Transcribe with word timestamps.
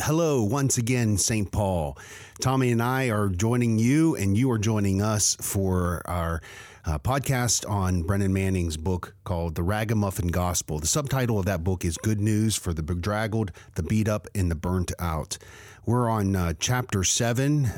Hello, 0.00 0.42
once 0.42 0.76
again, 0.76 1.16
St. 1.16 1.52
Paul. 1.52 1.96
Tommy 2.40 2.72
and 2.72 2.82
I 2.82 3.10
are 3.10 3.28
joining 3.28 3.78
you, 3.78 4.16
and 4.16 4.36
you 4.36 4.50
are 4.50 4.58
joining 4.58 5.00
us 5.00 5.36
for 5.40 6.02
our 6.04 6.42
uh, 6.84 6.98
podcast 6.98 7.70
on 7.70 8.02
Brennan 8.02 8.32
Manning's 8.32 8.76
book 8.76 9.14
called 9.22 9.54
The 9.54 9.62
Ragamuffin 9.62 10.32
Gospel. 10.32 10.80
The 10.80 10.88
subtitle 10.88 11.38
of 11.38 11.46
that 11.46 11.62
book 11.62 11.84
is 11.84 11.96
Good 11.96 12.20
News 12.20 12.56
for 12.56 12.74
the 12.74 12.82
Bedraggled, 12.82 13.52
the 13.76 13.84
Beat 13.84 14.08
Up, 14.08 14.26
and 14.34 14.50
the 14.50 14.56
Burnt 14.56 14.90
Out. 14.98 15.38
We're 15.86 16.10
on 16.10 16.34
uh, 16.34 16.54
chapter 16.58 17.04
seven, 17.04 17.70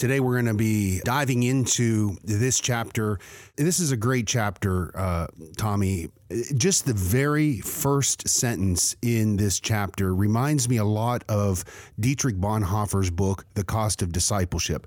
Today, 0.00 0.18
we're 0.18 0.32
going 0.32 0.46
to 0.46 0.54
be 0.54 1.00
diving 1.04 1.42
into 1.42 2.16
this 2.24 2.58
chapter. 2.58 3.18
This 3.56 3.78
is 3.78 3.92
a 3.92 3.98
great 3.98 4.26
chapter, 4.26 4.96
uh, 4.96 5.26
Tommy. 5.58 6.08
Just 6.56 6.86
the 6.86 6.94
very 6.94 7.60
first 7.60 8.26
sentence 8.26 8.96
in 9.02 9.36
this 9.36 9.60
chapter 9.60 10.14
reminds 10.14 10.70
me 10.70 10.78
a 10.78 10.84
lot 10.84 11.22
of 11.28 11.64
Dietrich 12.00 12.36
Bonhoeffer's 12.36 13.10
book, 13.10 13.44
The 13.52 13.62
Cost 13.62 14.00
of 14.00 14.10
Discipleship. 14.10 14.86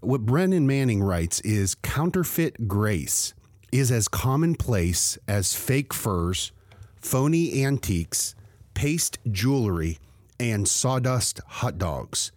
What 0.00 0.24
Brennan 0.24 0.66
Manning 0.66 1.02
writes 1.02 1.42
is 1.42 1.74
counterfeit 1.74 2.66
grace 2.66 3.34
is 3.72 3.92
as 3.92 4.08
commonplace 4.08 5.18
as 5.28 5.54
fake 5.54 5.92
furs, 5.92 6.50
phony 6.96 7.62
antiques, 7.62 8.34
paste 8.72 9.18
jewelry, 9.30 9.98
and 10.38 10.66
sawdust 10.66 11.42
hot 11.46 11.76
dogs. 11.76 12.32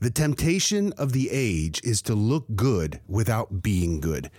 The 0.00 0.10
temptation 0.10 0.92
of 0.94 1.12
the 1.12 1.30
age 1.30 1.80
is 1.82 2.02
to 2.02 2.14
look 2.14 2.44
good 2.54 3.00
without 3.08 3.62
being 3.62 4.00
good. 4.00 4.30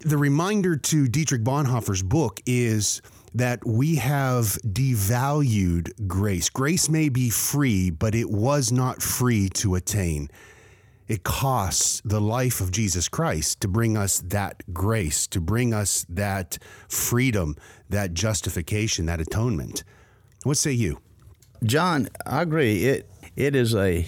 The 0.00 0.16
reminder 0.16 0.76
to 0.76 1.08
Dietrich 1.08 1.42
Bonhoeffer's 1.42 2.02
book 2.02 2.40
is 2.46 3.02
that 3.34 3.66
we 3.66 3.96
have 3.96 4.58
devalued 4.66 6.06
grace. 6.06 6.48
Grace 6.48 6.88
may 6.88 7.08
be 7.08 7.28
free, 7.28 7.90
but 7.90 8.14
it 8.14 8.30
was 8.30 8.72
not 8.72 9.02
free 9.02 9.48
to 9.50 9.74
attain. 9.74 10.28
It 11.08 11.24
costs 11.24 12.00
the 12.04 12.20
life 12.20 12.60
of 12.60 12.70
Jesus 12.70 13.08
Christ 13.08 13.60
to 13.62 13.68
bring 13.68 13.96
us 13.96 14.20
that 14.20 14.62
grace, 14.72 15.26
to 15.26 15.40
bring 15.40 15.74
us 15.74 16.06
that 16.08 16.56
freedom, 16.88 17.56
that 17.88 18.14
justification, 18.14 19.06
that 19.06 19.20
atonement. 19.20 19.82
What 20.44 20.56
say 20.56 20.70
you? 20.70 21.00
John, 21.64 22.08
I 22.24 22.42
agree. 22.42 22.84
It 22.84 23.10
it 23.36 23.56
is 23.56 23.74
a 23.74 24.06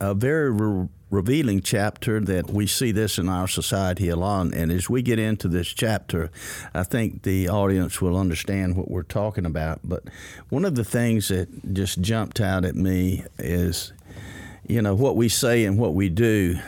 a 0.00 0.14
very 0.14 0.50
re- 0.50 0.88
revealing 1.10 1.60
chapter 1.60 2.20
that 2.20 2.50
we 2.50 2.66
see 2.66 2.90
this 2.90 3.18
in 3.18 3.28
our 3.28 3.46
society 3.46 4.08
a 4.08 4.16
lot. 4.16 4.52
And 4.54 4.72
as 4.72 4.88
we 4.88 5.02
get 5.02 5.18
into 5.18 5.46
this 5.46 5.68
chapter, 5.68 6.30
I 6.74 6.82
think 6.84 7.22
the 7.22 7.48
audience 7.48 8.00
will 8.00 8.16
understand 8.16 8.76
what 8.76 8.90
we're 8.90 9.02
talking 9.02 9.44
about. 9.44 9.80
But 9.84 10.04
one 10.48 10.64
of 10.64 10.74
the 10.74 10.84
things 10.84 11.28
that 11.28 11.74
just 11.74 12.00
jumped 12.00 12.40
out 12.40 12.64
at 12.64 12.74
me 12.74 13.24
is, 13.38 13.92
you 14.66 14.80
know, 14.80 14.94
what 14.94 15.16
we 15.16 15.28
say 15.28 15.64
and 15.64 15.78
what 15.78 15.94
we 15.94 16.08
do 16.08 16.58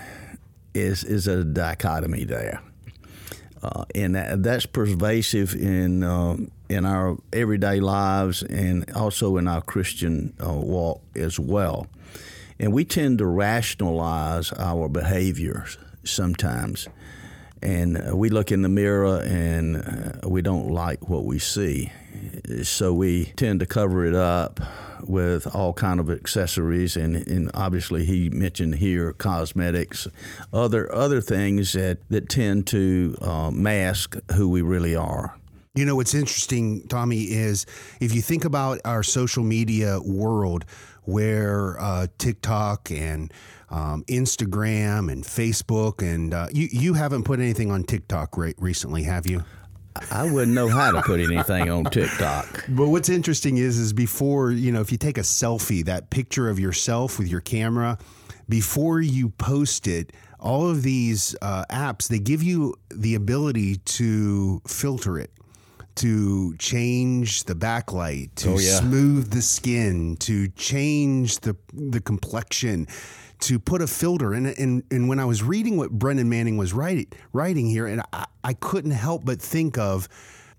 is 0.75 1.05
is 1.05 1.27
a 1.27 1.45
dichotomy 1.45 2.25
there. 2.25 2.61
Uh, 3.63 3.85
and 3.95 4.15
that, 4.15 4.43
that's 4.43 4.67
pervasive 4.67 5.55
in 5.55 6.03
uh, 6.03 6.37
in 6.69 6.85
our 6.85 7.17
everyday 7.33 7.81
lives 7.81 8.43
and 8.43 8.91
also 8.93 9.39
in 9.39 9.49
our 9.49 9.63
Christian 9.63 10.35
uh, 10.45 10.53
walk 10.53 11.01
as 11.15 11.41
well. 11.41 11.87
And 12.59 12.73
we 12.73 12.85
tend 12.85 13.19
to 13.19 13.27
rationalize 13.27 14.53
our 14.53 14.89
behaviors 14.89 15.79
sometimes. 16.05 16.89
And 17.63 17.97
uh, 17.97 18.17
we 18.17 18.29
look 18.29 18.53
in 18.53 18.63
the 18.63 18.69
mirror 18.69 19.21
and 19.23 19.77
uh, 19.77 20.29
we 20.29 20.43
don't 20.43 20.71
like 20.71 21.09
what 21.09 21.25
we 21.25 21.39
see. 21.39 21.91
So 22.63 22.93
we 22.93 23.27
tend 23.37 23.61
to 23.61 23.67
cover 23.67 24.05
it 24.05 24.15
up 24.15 24.61
with 25.07 25.55
all 25.55 25.73
kind 25.73 26.01
of 26.01 26.11
accessories 26.11 26.97
and, 26.97 27.17
and 27.29 27.51
obviously 27.55 28.05
he 28.05 28.31
mentioned 28.31 28.77
here 28.77 29.13
cosmetics 29.13 30.09
other 30.53 30.93
other 30.95 31.21
things 31.21 31.73
that, 31.73 31.99
that 32.09 32.29
tend 32.29 32.67
to 32.67 33.17
uh, 33.21 33.51
mask 33.51 34.17
who 34.35 34.49
we 34.49 34.63
really 34.63 34.97
are 34.97 35.37
you 35.75 35.85
know 35.85 35.97
what's 35.97 36.15
interesting 36.15 36.87
tommy 36.89 37.25
is 37.25 37.67
if 38.01 38.15
you 38.15 38.23
think 38.23 38.45
about 38.45 38.81
our 38.85 39.03
social 39.03 39.45
media 39.45 40.01
world 40.01 40.65
where 41.05 41.81
uh, 41.81 42.07
TikTok 42.19 42.91
and 42.91 43.33
um, 43.71 44.05
Instagram 44.05 45.11
and 45.11 45.25
Facebook 45.25 46.03
and 46.03 46.35
uh, 46.35 46.49
you 46.53 46.69
you 46.71 46.95
haven't 46.95 47.25
put 47.25 47.41
anything 47.41 47.71
on 47.71 47.85
TikTok 47.85 48.37
re- 48.37 48.55
recently, 48.59 49.03
have 49.05 49.27
you? 49.27 49.45
I 50.11 50.31
wouldn't 50.31 50.55
know 50.55 50.69
how 50.69 50.91
to 50.91 51.03
put 51.03 51.21
anything 51.21 51.71
on 51.71 51.85
TikTok. 51.85 52.65
But 52.69 52.89
what's 52.89 53.09
interesting 53.09 53.59
is 53.59 53.79
is 53.79 53.93
before, 53.93 54.51
you 54.51 54.73
know, 54.73 54.81
if 54.81 54.91
you 54.91 54.99
take 54.99 55.19
a 55.19 55.23
selfie, 55.23 55.85
that 55.85 56.11
picture 56.11 56.49
of 56.49 56.59
yourself 56.59 57.19
with 57.19 57.29
your 57.29 57.41
camera, 57.41 57.99
before 58.49 59.01
you 59.01 59.31
post 59.31 59.87
it, 59.87 60.13
all 60.41 60.69
of 60.69 60.83
these 60.83 61.37
uh, 61.41 61.65
apps, 61.71 62.09
they 62.09 62.19
give 62.19 62.43
you 62.43 62.75
the 62.91 63.15
ability 63.15 63.77
to 63.77 64.61
filter 64.67 65.19
it 65.19 65.31
to 65.97 66.57
change 66.57 67.45
the 67.45 67.55
backlight, 67.55 68.35
to 68.37 68.51
oh, 68.51 68.59
yeah. 68.59 68.81
smooth 68.81 69.31
the 69.31 69.43
skin, 69.43 70.17
to 70.19 70.49
change 70.49 71.41
the 71.41 71.57
the 71.73 72.01
complexion, 72.01 72.87
to 73.41 73.59
put 73.59 73.83
a 73.83 73.87
filter. 73.87 74.33
And 74.33 74.47
and 74.47 74.83
and 74.91 75.09
when 75.09 75.21
I 75.21 75.25
was 75.25 75.43
reading 75.43 75.77
what 75.77 75.91
Brennan 75.91 76.29
Manning 76.29 76.57
was 76.57 76.73
writing 76.73 77.07
writing 77.33 77.67
here, 77.67 77.87
and 77.87 78.03
I, 78.13 78.27
I 78.43 78.55
couldn't 78.55 78.93
help 78.93 79.25
but 79.25 79.41
think 79.41 79.79
of 79.79 80.09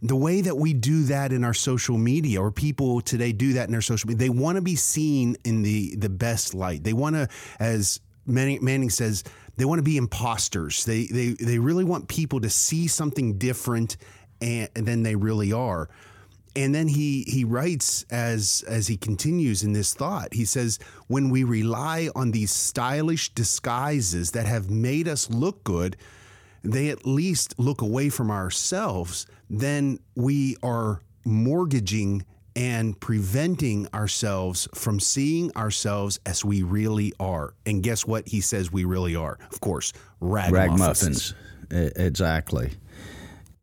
the 0.02 0.16
way 0.16 0.42
that 0.42 0.56
we 0.58 0.74
do 0.74 1.04
that 1.04 1.32
in 1.32 1.44
our 1.44 1.54
social 1.54 1.98
media 1.98 2.42
or 2.42 2.52
people 2.52 3.02
today 3.02 3.32
do 3.32 3.54
that 3.54 3.66
in 3.66 3.72
their 3.72 3.82
social 3.82 4.08
media 4.08 4.20
they 4.20 4.30
want 4.30 4.56
to 4.56 4.62
be 4.62 4.76
seen 4.76 5.36
in 5.44 5.64
the 5.64 5.96
the 5.96 6.10
best 6.10 6.54
light 6.54 6.84
they 6.84 6.94
want 6.94 7.16
to 7.16 7.28
as 7.60 8.00
Manning, 8.28 8.64
Manning 8.64 8.90
says 8.90 9.24
they 9.56 9.66
want 9.66 9.80
to 9.80 9.84
be 9.84 9.98
imposters 9.98 10.84
they 10.86 11.06
they 11.06 11.30
they 11.40 11.60
really 11.60 11.86
want 11.86 12.08
people 12.08 12.42
to 12.42 12.50
see 12.50 12.88
something 12.88 13.38
different 13.38 13.98
and, 14.46 14.70
than 14.76 15.04
they 15.04 15.16
really 15.16 15.52
are. 15.52 15.90
And 16.56 16.74
then 16.74 16.88
he 16.88 17.24
he 17.28 17.44
writes 17.44 18.06
as 18.10 18.64
as 18.68 18.88
he 18.88 18.96
continues 18.96 19.64
in 19.64 19.74
this 19.74 19.94
thought. 19.94 20.34
He 20.34 20.46
says, 20.46 20.80
"When 21.08 21.30
we 21.30 21.44
rely 21.44 22.10
on 22.16 22.32
these 22.32 22.52
stylish 22.52 23.34
disguises 23.34 24.32
that 24.32 24.46
have 24.46 24.70
made 24.70 25.10
us 25.10 25.30
look 25.30 25.66
good, 25.66 25.98
they 26.64 26.90
at 26.90 27.06
least 27.06 27.56
look 27.58 27.82
away 27.82 28.10
from 28.10 28.32
ourselves. 28.32 29.28
Then 29.50 30.00
we 30.16 30.56
are 30.64 31.02
mortgaging." 31.26 32.24
and 32.58 32.98
preventing 33.02 33.86
ourselves 33.94 34.66
from 34.74 34.98
seeing 34.98 35.54
ourselves 35.58 36.22
as 36.26 36.46
we 36.46 36.64
really 36.64 37.12
are. 37.20 37.54
And 37.66 37.84
guess 37.84 38.08
what 38.08 38.30
he 38.30 38.40
says 38.40 38.72
we 38.72 38.86
really 38.86 39.14
are? 39.14 39.38
Of 39.52 39.60
course, 39.60 39.92
ragamuffins. 40.22 41.34
Ragamuffins. 41.70 41.98
Exactly 41.98 42.72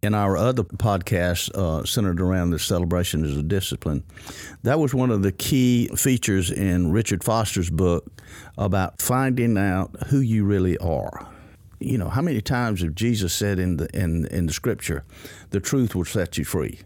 in 0.03 0.15
our 0.15 0.37
other 0.37 0.65
podcast 0.65 1.55
uh, 1.55 1.85
centered 1.85 2.21
around 2.21 2.51
the 2.51 2.59
celebration 2.59 3.25
as 3.25 3.37
a 3.37 3.43
discipline, 3.43 4.03
that 4.65 4.81
was 4.81 4.93
one 4.93 5.13
of 5.13 5.23
the 5.23 5.31
key 5.31 5.89
features 5.95 6.51
in 6.51 6.91
Richard 6.91 7.23
Foster's 7.23 7.71
book 7.71 8.05
about 8.59 9.01
finding 9.01 9.57
out 9.57 9.95
who 10.09 10.19
you 10.19 10.45
really 10.45 10.77
are. 10.79 11.29
You 11.79 11.99
know, 11.99 12.09
how 12.09 12.23
many 12.23 12.41
times 12.41 12.83
have 12.83 12.95
Jesus 12.95 13.33
said 13.33 13.59
in 13.59 13.77
the 13.77 13.89
in 13.95 14.27
in 14.27 14.47
the 14.47 14.53
Scripture, 14.53 15.05
"The 15.51 15.61
truth 15.61 15.95
will 15.95 16.05
set 16.05 16.37
you 16.37 16.45
free," 16.45 16.81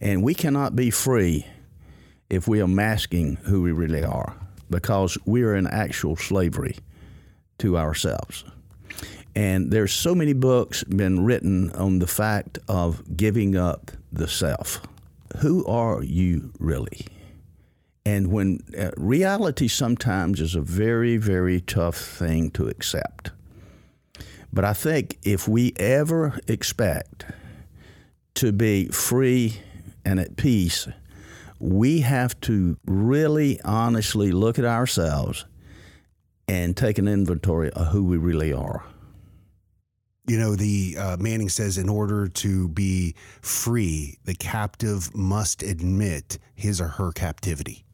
and 0.00 0.22
we 0.22 0.34
cannot 0.34 0.76
be 0.76 0.90
free 0.90 1.46
if 2.28 2.48
we 2.48 2.60
are 2.60 2.68
masking 2.68 3.36
who 3.44 3.62
we 3.62 3.72
really 3.72 4.04
are, 4.04 4.36
because 4.70 5.18
we 5.24 5.42
are 5.42 5.54
in 5.54 5.66
actual 5.66 6.16
slavery 6.16 6.76
to 7.58 7.76
ourselves. 7.78 8.44
And 9.36 9.70
there's 9.70 9.92
so 9.92 10.14
many 10.14 10.32
books 10.32 10.82
been 10.82 11.22
written 11.22 11.70
on 11.72 11.98
the 11.98 12.06
fact 12.06 12.58
of 12.68 13.18
giving 13.18 13.54
up 13.54 13.90
the 14.10 14.26
self. 14.26 14.80
Who 15.40 15.64
are 15.66 16.02
you 16.02 16.52
really? 16.58 17.06
And 18.06 18.32
when 18.32 18.60
uh, 18.76 18.92
reality 18.96 19.68
sometimes 19.68 20.40
is 20.40 20.54
a 20.54 20.62
very, 20.62 21.18
very 21.18 21.60
tough 21.60 21.96
thing 21.96 22.50
to 22.52 22.68
accept. 22.68 23.32
But 24.54 24.64
I 24.64 24.72
think 24.72 25.18
if 25.22 25.46
we 25.46 25.74
ever 25.76 26.38
expect 26.48 27.26
to 28.36 28.52
be 28.52 28.86
free 28.86 29.60
and 30.02 30.18
at 30.18 30.36
peace, 30.36 30.88
we 31.58 32.00
have 32.00 32.40
to 32.42 32.78
really 32.86 33.60
honestly 33.62 34.32
look 34.32 34.58
at 34.58 34.64
ourselves 34.64 35.44
and 36.48 36.74
take 36.74 36.96
an 36.96 37.08
inventory 37.08 37.70
of 37.72 37.88
who 37.88 38.04
we 38.04 38.16
really 38.16 38.52
are 38.52 38.82
you 40.26 40.38
know, 40.38 40.56
the 40.56 40.96
uh, 40.98 41.16
Manning 41.18 41.48
says 41.48 41.78
in 41.78 41.88
order 41.88 42.26
to 42.28 42.68
be 42.68 43.14
free, 43.40 44.18
the 44.24 44.34
captive 44.34 45.14
must 45.14 45.62
admit 45.62 46.38
his 46.54 46.80
or 46.80 46.88
her 46.88 47.12
captivity. 47.12 47.84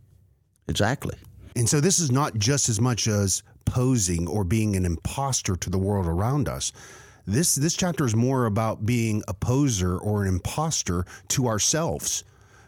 Exactly. 0.69 1.17
And 1.55 1.69
so 1.69 1.81
this 1.81 1.99
is 1.99 2.11
not 2.11 2.35
just 2.37 2.69
as 2.69 2.81
much 2.81 3.07
as 3.07 3.43
posing 3.65 4.27
or 4.27 4.45
being 4.45 4.77
an 4.77 4.87
impostor 4.87 5.57
to 5.57 5.71
the 5.71 5.79
world 5.79 6.07
around 6.07 6.49
us. 6.49 6.73
This 7.27 7.55
this 7.55 7.77
chapter 7.77 8.05
is 8.05 8.17
more 8.17 8.47
about 8.47 8.85
being 8.85 9.23
a 9.29 9.35
poser 9.35 9.97
or 9.97 10.23
an 10.23 10.29
impostor 10.29 11.05
to 11.29 11.47
ourselves. 11.47 12.25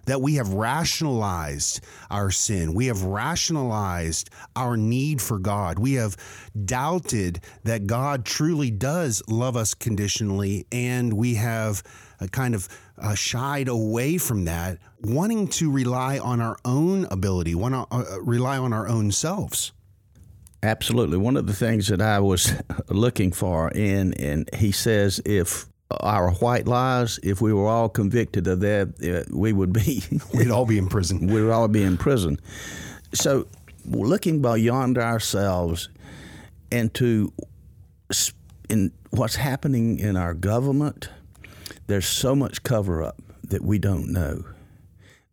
That 0.07 0.21
we 0.21 0.35
have 0.35 0.53
rationalized 0.53 1.81
our 2.11 2.31
sin. 2.31 2.75
We 2.75 2.87
have 2.87 3.03
rationalized 3.03 4.31
our 4.57 4.77
need 4.77 5.21
for 5.21 5.39
God. 5.39 5.79
We 5.79 5.95
have 5.95 6.17
doubted 6.65 7.41
that 7.65 7.87
God 7.87 8.25
truly 8.25 8.71
does 8.71 9.23
love 9.29 9.57
us 9.57 9.75
conditionally, 9.75 10.67
and 10.73 11.13
we 11.13 11.35
have 11.35 11.83
uh, 12.21 12.27
kind 12.29 12.55
of 12.55 12.69
uh, 12.99 13.15
shied 13.15 13.69
away 13.69 14.19
from 14.19 14.45
that, 14.45 14.79
wanting 15.01 15.49
to 15.49 15.71
rely 15.71 16.19
on 16.19 16.41
our 16.41 16.57
own 16.65 17.07
ability, 17.11 17.55
want 17.55 17.75
to 17.75 17.97
uh, 17.97 18.19
rely 18.21 18.59
on 18.59 18.73
our 18.73 18.89
own 18.89 19.11
selves. 19.11 19.73
Absolutely. 20.63 21.19
One 21.19 21.37
of 21.37 21.47
the 21.47 21.53
things 21.53 21.89
that 21.89 22.01
I 22.01 22.21
was 22.21 22.55
looking 22.89 23.33
for 23.33 23.71
in, 23.71 24.15
and 24.15 24.49
he 24.55 24.73
says, 24.73 25.21
if 25.27 25.67
our 25.91 26.31
white 26.33 26.67
lies, 26.67 27.19
if 27.23 27.41
we 27.41 27.53
were 27.53 27.69
all 27.69 27.89
convicted 27.89 28.47
of 28.47 28.61
that, 28.61 28.95
uh, 29.03 29.31
we 29.35 29.53
would 29.53 29.73
be. 29.73 30.03
We'd 30.35 30.51
all 30.51 30.67
be 30.67 30.79
in 30.79 30.89
prison. 30.89 31.27
We'd 31.33 31.51
all 31.51 31.69
be 31.69 31.83
in 31.83 31.97
prison. 31.97 32.41
So, 33.13 33.47
looking 33.87 34.43
beyond 34.43 34.99
ourselves 34.99 35.89
into 36.71 37.33
in 38.69 38.93
what's 39.11 39.37
happening 39.37 39.99
in 39.99 40.17
our 40.17 40.35
government, 40.35 41.09
there's 41.87 42.07
so 42.07 42.35
much 42.35 42.63
cover 42.63 43.03
up 43.03 43.21
that 43.45 43.63
we 43.63 43.79
don't 43.79 44.11
know 44.11 44.45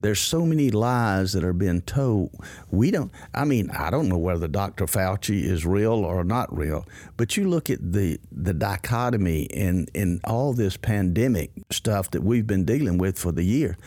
there's 0.01 0.19
so 0.19 0.45
many 0.45 0.71
lies 0.71 1.33
that 1.33 1.44
are 1.44 1.53
being 1.53 1.81
told. 1.81 2.31
We 2.69 2.92
don't. 2.92 3.12
I 3.33 3.45
mean, 3.45 3.69
I 3.71 3.89
don't 3.89 4.09
know 4.09 4.18
whether 4.18 4.48
Dr. 4.48 4.86
Fauci 4.86 5.44
is 5.44 5.65
real 5.65 5.94
or 5.94 6.24
not 6.24 6.56
real, 6.56 6.86
but 7.18 7.38
you 7.38 7.48
look 7.48 7.69
at 7.69 7.80
the 7.94 8.19
the 8.31 8.53
dichotomy 8.53 9.44
in 9.44 9.88
in 9.94 10.19
all 10.24 10.53
this 10.53 10.75
pandemic 10.75 11.51
stuff 11.71 12.12
that 12.12 12.24
we've 12.24 12.48
been 12.48 12.65
dealing 12.65 12.98
with 12.98 13.18
for 13.18 13.31
the 13.31 13.44
year. 13.44 13.77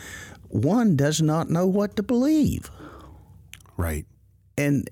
One 0.47 0.95
does 0.95 1.21
not 1.21 1.49
know 1.49 1.67
what 1.67 1.97
to 1.97 2.03
believe. 2.03 2.71
Right. 3.75 4.05
And 4.57 4.87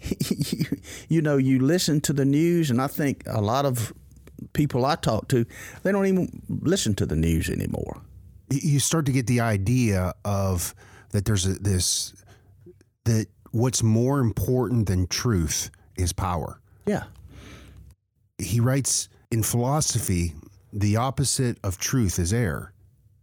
you, 0.00 0.64
you 1.08 1.20
know, 1.20 1.36
you 1.36 1.58
listen 1.58 2.00
to 2.02 2.12
the 2.12 2.24
news, 2.24 2.70
and 2.70 2.80
I 2.80 2.86
think 2.86 3.24
a 3.26 3.40
lot 3.40 3.64
of 3.64 3.92
people 4.52 4.86
I 4.86 4.94
talk 4.94 5.26
to, 5.28 5.44
they 5.82 5.90
don't 5.90 6.06
even 6.06 6.42
listen 6.48 6.94
to 6.96 7.06
the 7.06 7.16
news 7.16 7.48
anymore 7.50 8.03
you 8.50 8.78
start 8.78 9.06
to 9.06 9.12
get 9.12 9.26
the 9.26 9.40
idea 9.40 10.12
of 10.24 10.74
that 11.10 11.24
there's 11.24 11.46
a, 11.46 11.54
this 11.54 12.14
that 13.04 13.26
what's 13.50 13.82
more 13.82 14.20
important 14.20 14.86
than 14.86 15.06
truth 15.06 15.70
is 15.96 16.12
power. 16.12 16.60
Yeah. 16.86 17.04
He 18.38 18.60
writes 18.60 19.08
in 19.30 19.42
philosophy, 19.42 20.34
the 20.72 20.96
opposite 20.96 21.58
of 21.62 21.78
truth 21.78 22.18
is 22.18 22.32
error. 22.32 22.72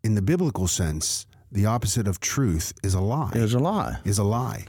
In 0.04 0.16
the 0.16 0.22
biblical 0.22 0.68
sense, 0.68 1.28
the 1.52 1.66
opposite 1.66 2.08
of 2.08 2.20
truth 2.20 2.74
is 2.82 2.94
a 2.94 3.02
lie. 3.02 3.32
Is 3.36 3.54
a 3.54 3.60
lie. 3.60 4.00
Is 4.06 4.18
a 4.18 4.24
lie. 4.24 4.66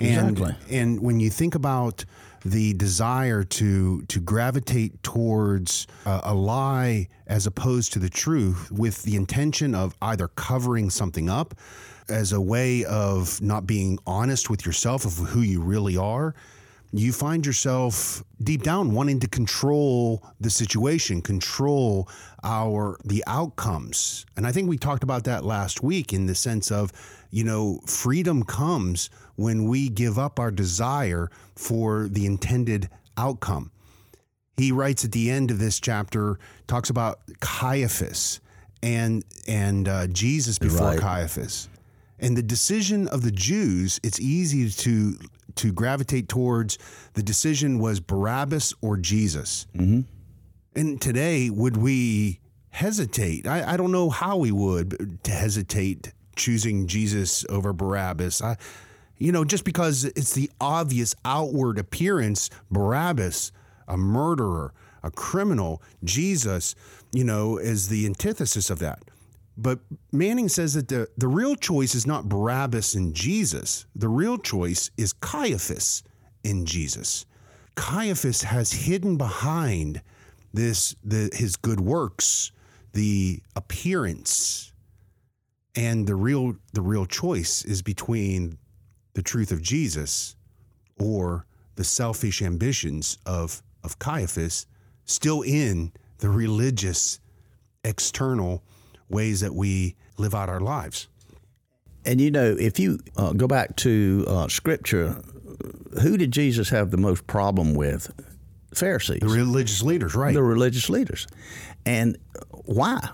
Exactly. 0.00 0.56
And, 0.68 0.70
and 0.70 1.00
when 1.00 1.20
you 1.20 1.30
think 1.30 1.54
about 1.54 2.04
the 2.44 2.74
desire 2.74 3.42
to 3.42 4.02
to 4.02 4.20
gravitate 4.20 5.02
towards 5.02 5.86
uh, 6.04 6.20
a 6.24 6.34
lie 6.34 7.08
as 7.26 7.46
opposed 7.46 7.92
to 7.92 7.98
the 7.98 8.10
truth 8.10 8.70
with 8.70 9.02
the 9.02 9.16
intention 9.16 9.74
of 9.74 9.94
either 10.02 10.28
covering 10.28 10.90
something 10.90 11.28
up 11.28 11.54
as 12.08 12.32
a 12.32 12.40
way 12.40 12.84
of 12.84 13.40
not 13.40 13.66
being 13.66 13.98
honest 14.06 14.50
with 14.50 14.66
yourself 14.66 15.06
of 15.06 15.16
who 15.28 15.40
you 15.40 15.60
really 15.60 15.96
are 15.96 16.34
you 16.92 17.12
find 17.12 17.44
yourself 17.44 18.22
deep 18.40 18.62
down 18.62 18.92
wanting 18.92 19.18
to 19.18 19.26
control 19.26 20.22
the 20.38 20.48
situation 20.48 21.20
control 21.20 22.08
our 22.44 22.96
the 23.04 23.24
outcomes. 23.26 24.24
And 24.36 24.46
i 24.46 24.52
think 24.52 24.68
we 24.68 24.78
talked 24.78 25.02
about 25.02 25.24
that 25.24 25.44
last 25.44 25.82
week 25.82 26.12
in 26.12 26.26
the 26.26 26.34
sense 26.34 26.70
of 26.70 26.92
you 27.30 27.42
know 27.42 27.80
freedom 27.86 28.44
comes 28.44 29.10
when 29.36 29.68
we 29.68 29.88
give 29.88 30.18
up 30.18 30.38
our 30.38 30.50
desire 30.50 31.30
for 31.56 32.08
the 32.08 32.26
intended 32.26 32.88
outcome. 33.16 33.70
He 34.56 34.70
writes 34.70 35.04
at 35.04 35.12
the 35.12 35.30
end 35.30 35.50
of 35.50 35.58
this 35.58 35.80
chapter, 35.80 36.38
talks 36.66 36.90
about 36.90 37.20
Caiaphas 37.40 38.40
and 38.82 39.24
and 39.48 39.88
uh, 39.88 40.06
Jesus 40.08 40.58
before 40.58 40.88
right. 40.88 41.00
Caiaphas, 41.00 41.68
and 42.20 42.36
the 42.36 42.42
decision 42.42 43.08
of 43.08 43.22
the 43.22 43.32
Jews. 43.32 43.98
It's 44.02 44.20
easy 44.20 44.70
to 44.70 45.18
to 45.56 45.72
gravitate 45.72 46.28
towards 46.28 46.78
the 47.14 47.22
decision 47.22 47.78
was 47.78 48.00
Barabbas 48.00 48.74
or 48.80 48.96
Jesus. 48.96 49.66
Mm-hmm. 49.76 50.00
And 50.76 51.00
today, 51.00 51.50
would 51.50 51.76
we 51.76 52.40
hesitate? 52.70 53.46
I, 53.46 53.74
I 53.74 53.76
don't 53.76 53.92
know 53.92 54.10
how 54.10 54.36
we 54.36 54.52
would 54.52 55.22
to 55.24 55.30
hesitate 55.30 56.12
choosing 56.36 56.86
Jesus 56.86 57.44
over 57.48 57.72
Barabbas. 57.72 58.42
I, 58.42 58.56
you 59.18 59.32
know, 59.32 59.44
just 59.44 59.64
because 59.64 60.04
it's 60.04 60.32
the 60.32 60.50
obvious 60.60 61.14
outward 61.24 61.78
appearance, 61.78 62.50
Barabbas, 62.70 63.52
a 63.86 63.96
murderer, 63.96 64.72
a 65.02 65.10
criminal, 65.10 65.82
Jesus, 66.02 66.74
you 67.12 67.24
know, 67.24 67.58
is 67.58 67.88
the 67.88 68.06
antithesis 68.06 68.70
of 68.70 68.78
that. 68.80 69.02
But 69.56 69.80
Manning 70.10 70.48
says 70.48 70.74
that 70.74 70.88
the, 70.88 71.08
the 71.16 71.28
real 71.28 71.54
choice 71.54 71.94
is 71.94 72.06
not 72.06 72.28
Barabbas 72.28 72.94
and 72.94 73.14
Jesus. 73.14 73.86
The 73.94 74.08
real 74.08 74.38
choice 74.38 74.90
is 74.96 75.12
Caiaphas 75.12 76.02
in 76.42 76.66
Jesus. 76.66 77.24
Caiaphas 77.76 78.42
has 78.42 78.72
hidden 78.72 79.16
behind 79.16 80.02
this 80.52 80.94
the 81.02 81.30
his 81.32 81.56
good 81.56 81.80
works, 81.80 82.52
the 82.92 83.42
appearance, 83.56 84.72
and 85.74 86.06
the 86.06 86.14
real 86.14 86.56
the 86.72 86.82
real 86.82 87.06
choice 87.06 87.64
is 87.64 87.82
between 87.82 88.58
the 89.14 89.22
truth 89.22 89.50
of 89.50 89.62
Jesus 89.62 90.36
or 91.00 91.46
the 91.76 91.84
selfish 91.84 92.42
ambitions 92.42 93.18
of, 93.26 93.62
of 93.82 93.98
Caiaphas 93.98 94.66
still 95.04 95.42
in 95.42 95.92
the 96.18 96.28
religious 96.28 97.20
external 97.84 98.62
ways 99.08 99.40
that 99.40 99.54
we 99.54 99.96
live 100.16 100.34
out 100.34 100.48
our 100.48 100.60
lives. 100.60 101.08
And 102.04 102.20
you 102.20 102.30
know, 102.30 102.56
if 102.58 102.78
you 102.78 102.98
uh, 103.16 103.32
go 103.32 103.46
back 103.46 103.76
to 103.76 104.24
uh, 104.28 104.48
Scripture, 104.48 105.22
who 106.02 106.16
did 106.16 106.30
Jesus 106.30 106.68
have 106.70 106.90
the 106.90 106.96
most 106.96 107.26
problem 107.26 107.74
with? 107.74 108.12
Pharisees. 108.74 109.20
The 109.20 109.28
religious 109.28 109.82
leaders, 109.82 110.14
right. 110.14 110.34
The 110.34 110.42
religious 110.42 110.90
leaders. 110.90 111.26
And 111.86 112.18
why? 112.50 113.08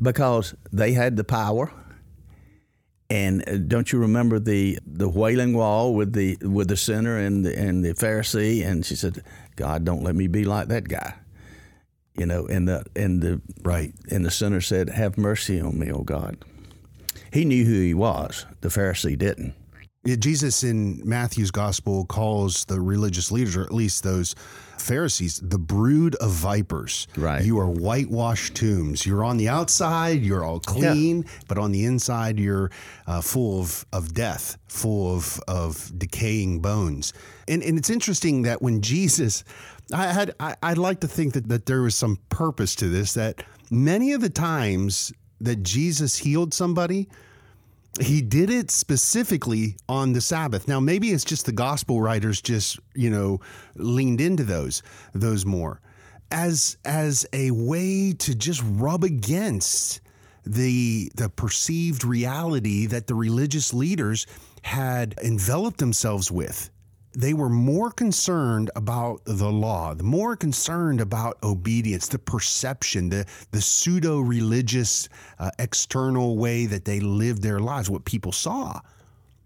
Because 0.00 0.54
they 0.72 0.92
had 0.92 1.16
the 1.16 1.24
power, 1.24 1.70
and 3.10 3.46
uh, 3.48 3.56
don't 3.58 3.92
you 3.92 3.98
remember 3.98 4.38
the 4.38 4.78
the 4.86 5.08
wailing 5.08 5.52
wall 5.52 5.94
with 5.94 6.12
the 6.12 6.36
with 6.42 6.68
the 6.68 6.76
sinner 6.76 7.18
and 7.18 7.44
the, 7.44 7.58
and 7.58 7.84
the 7.84 7.92
Pharisee? 7.94 8.64
And 8.64 8.86
she 8.86 8.94
said, 8.94 9.22
"God, 9.56 9.84
don't 9.84 10.02
let 10.02 10.14
me 10.14 10.28
be 10.28 10.44
like 10.44 10.68
that 10.68 10.88
guy." 10.88 11.14
You 12.16 12.26
know, 12.26 12.46
and 12.46 12.68
the 12.68 12.84
and 12.94 13.20
the 13.20 13.40
right 13.62 13.92
and 14.10 14.24
the 14.24 14.30
sinner 14.30 14.60
said, 14.60 14.90
"Have 14.90 15.18
mercy 15.18 15.60
on 15.60 15.78
me, 15.78 15.90
O 15.90 16.02
God." 16.02 16.38
He 17.32 17.44
knew 17.44 17.64
who 17.64 17.80
he 17.80 17.94
was. 17.94 18.46
The 18.60 18.68
Pharisee 18.68 19.18
didn't. 19.18 19.54
Jesus 20.06 20.64
in 20.64 21.02
Matthew's 21.04 21.50
gospel 21.50 22.06
calls 22.06 22.64
the 22.64 22.80
religious 22.80 23.30
leaders, 23.30 23.54
or 23.54 23.62
at 23.62 23.72
least 23.72 24.02
those 24.02 24.34
Pharisees, 24.78 25.40
the 25.40 25.58
brood 25.58 26.14
of 26.16 26.30
vipers. 26.30 27.06
Right. 27.16 27.44
You 27.44 27.58
are 27.58 27.68
whitewashed 27.68 28.54
tombs. 28.54 29.04
You're 29.04 29.22
on 29.24 29.36
the 29.36 29.50
outside, 29.50 30.22
you're 30.22 30.42
all 30.42 30.60
clean, 30.60 31.22
yeah. 31.22 31.28
but 31.48 31.58
on 31.58 31.70
the 31.70 31.84
inside, 31.84 32.38
you're 32.38 32.70
uh, 33.06 33.20
full 33.20 33.60
of, 33.60 33.84
of 33.92 34.14
death, 34.14 34.56
full 34.68 35.14
of, 35.14 35.38
of 35.46 35.92
decaying 35.98 36.60
bones. 36.60 37.12
And, 37.46 37.62
and 37.62 37.76
it's 37.76 37.90
interesting 37.90 38.42
that 38.42 38.62
when 38.62 38.80
Jesus, 38.80 39.44
I 39.92 40.06
had, 40.12 40.34
I, 40.40 40.56
I'd 40.62 40.78
like 40.78 41.00
to 41.00 41.08
think 41.08 41.34
that, 41.34 41.48
that 41.48 41.66
there 41.66 41.82
was 41.82 41.94
some 41.94 42.18
purpose 42.30 42.74
to 42.76 42.88
this, 42.88 43.12
that 43.14 43.42
many 43.70 44.12
of 44.12 44.22
the 44.22 44.30
times 44.30 45.12
that 45.42 45.62
Jesus 45.62 46.16
healed 46.16 46.54
somebody, 46.54 47.08
he 48.00 48.22
did 48.22 48.50
it 48.50 48.70
specifically 48.70 49.76
on 49.88 50.12
the 50.12 50.20
Sabbath. 50.20 50.66
Now, 50.66 50.80
maybe 50.80 51.10
it's 51.10 51.24
just 51.24 51.46
the 51.46 51.52
gospel 51.52 52.00
writers 52.00 52.40
just, 52.40 52.78
you 52.94 53.10
know, 53.10 53.40
leaned 53.76 54.20
into 54.20 54.44
those 54.44 54.82
those 55.14 55.44
more 55.44 55.80
as 56.30 56.76
as 56.84 57.26
a 57.32 57.50
way 57.50 58.12
to 58.12 58.34
just 58.34 58.62
rub 58.64 59.04
against 59.04 60.00
the 60.46 61.10
the 61.16 61.28
perceived 61.28 62.04
reality 62.04 62.86
that 62.86 63.06
the 63.06 63.14
religious 63.14 63.74
leaders 63.74 64.26
had 64.62 65.14
enveloped 65.22 65.78
themselves 65.78 66.30
with 66.30 66.70
they 67.12 67.34
were 67.34 67.48
more 67.48 67.90
concerned 67.90 68.70
about 68.76 69.20
the 69.24 69.50
law, 69.50 69.94
more 70.02 70.36
concerned 70.36 71.00
about 71.00 71.38
obedience, 71.42 72.08
the 72.08 72.18
perception, 72.18 73.08
the, 73.08 73.26
the 73.50 73.60
pseudo 73.60 74.20
religious 74.20 75.08
uh, 75.38 75.50
external 75.58 76.36
way 76.38 76.66
that 76.66 76.84
they 76.84 77.00
lived 77.00 77.42
their 77.42 77.58
lives, 77.58 77.90
what 77.90 78.04
people 78.04 78.32
saw, 78.32 78.80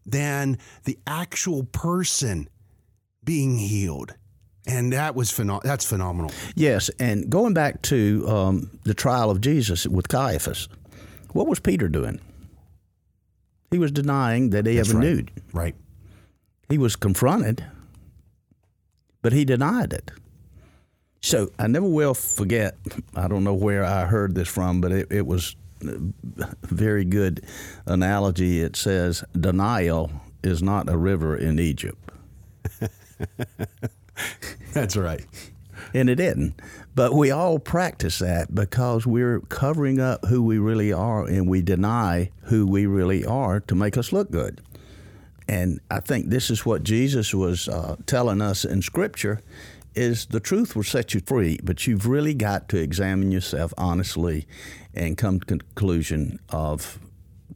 than 0.04 0.59
the 0.85 0.99
actual 1.06 1.64
person 1.64 2.49
being 3.25 3.56
healed. 3.56 4.14
And 4.66 4.92
that 4.92 5.14
was 5.14 5.30
pheno- 5.30 5.62
that's 5.62 5.85
phenomenal. 5.85 6.30
Yes, 6.54 6.90
and 6.99 7.28
going 7.30 7.54
back 7.54 7.83
to 7.83 8.25
um, 8.28 8.78
the 8.85 8.94
trial 8.94 9.30
of 9.30 9.40
Jesus 9.40 9.87
with 9.87 10.09
Caiaphas, 10.09 10.68
what 11.33 11.47
was 11.47 11.61
Peter 11.61 11.88
doing? 11.88 12.21
He 13.71 13.78
was 13.78 13.90
denying 13.90 14.50
that 14.50 14.66
he 14.66 14.76
That's 14.76 14.90
ever 14.90 14.99
right. 14.99 15.06
knew. 15.06 15.25
Right. 15.52 15.75
He 16.75 16.78
was 16.78 16.97
confronted, 16.97 17.64
but 19.23 19.33
he 19.33 19.45
denied 19.45 19.93
it. 19.93 20.11
So 21.21 21.52
I 21.57 21.69
never 21.69 21.87
will 21.87 22.14
forget. 22.14 22.75
I 23.14 23.28
don't 23.28 23.45
know 23.45 23.54
where 23.54 23.85
I 23.85 24.07
heard 24.07 24.35
this 24.35 24.49
from, 24.49 24.81
but 24.81 24.90
it, 24.90 25.07
it 25.09 25.25
was 25.25 25.54
a 25.85 26.57
very 26.62 27.04
good 27.04 27.45
analogy. 27.87 28.61
It 28.61 28.75
says, 28.75 29.23
Denial 29.38 30.11
is 30.43 30.64
not 30.64 30.88
a 30.88 30.97
river 30.97 31.37
in 31.37 31.61
Egypt. 31.61 32.11
That's 34.73 34.97
right. 34.97 35.25
And 35.95 36.11
it 36.11 36.16
didn't. 36.16 36.61
But 36.97 37.14
we 37.14 37.31
all 37.31 37.61
practice 37.61 38.19
that 38.19 38.52
because 38.52 39.07
we're 39.07 39.38
covering 39.43 40.00
up 40.00 40.25
who 40.25 40.43
we 40.43 40.59
really 40.59 40.93
are 40.93 41.25
and 41.25 41.49
we 41.49 41.62
deny 41.62 42.33
who 42.47 42.66
we 42.66 42.87
really 42.87 43.25
are 43.25 43.61
to 43.61 43.76
make 43.76 43.97
us 43.97 44.12
look 44.12 44.33
good. 44.33 44.61
And 45.49 45.81
I 45.91 46.01
think 46.01 46.31
this 46.31 46.51
is 46.51 46.65
what 46.65 46.83
Jesus 46.85 47.35
was 47.35 47.69
uh, 47.69 47.97
telling 48.07 48.41
us 48.41 48.65
in 48.65 48.81
Scripture 48.83 49.41
is 49.95 50.27
the 50.27 50.41
truth 50.41 50.75
will 50.75 50.83
set 50.83 51.15
you 51.15 51.21
free, 51.21 51.59
but 51.63 51.87
you've 51.87 52.07
really 52.07 52.35
got 52.35 52.69
to 52.71 52.79
examine 52.79 53.31
yourself 53.31 53.73
honestly 53.79 54.47
and 54.95 55.17
come 55.19 55.39
to 55.41 55.47
conclusion 55.47 56.41
of 56.49 56.99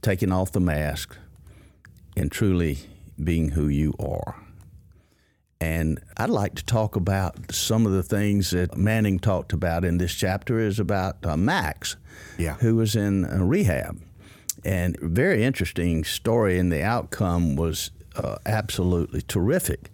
taking 0.03 0.31
off 0.31 0.53
the 0.53 0.61
mask 0.61 1.17
and 2.17 2.31
truly 2.31 2.79
being 3.23 3.51
who 3.51 3.67
you 3.69 3.95
are. 3.99 4.37
And 5.61 5.99
I'd 6.17 6.31
like 6.31 6.55
to 6.57 6.65
talk 6.65 6.95
about 6.95 7.53
some 7.53 7.85
of 7.87 7.93
the 7.93 8.05
things 8.05 8.51
that 8.51 8.77
Manning 8.77 9.19
talked 9.19 9.53
about 9.53 9.85
in 9.85 9.99
this 9.99 10.15
chapter 10.15 10.61
is 10.61 10.79
about 10.79 11.17
uh, 11.27 11.37
Max, 11.37 11.97
Yeah. 12.39 12.55
who 12.61 12.77
was 12.77 12.95
in 12.95 13.25
uh, 13.25 13.39
rehab. 13.43 14.01
And 14.65 14.99
very 15.01 15.45
interesting 15.45 16.05
story, 16.05 16.59
and 16.59 16.73
the 16.73 16.83
outcome 16.83 17.57
was 17.57 17.91
uh, 18.17 18.37
absolutely 18.47 19.23
terrific. 19.23 19.91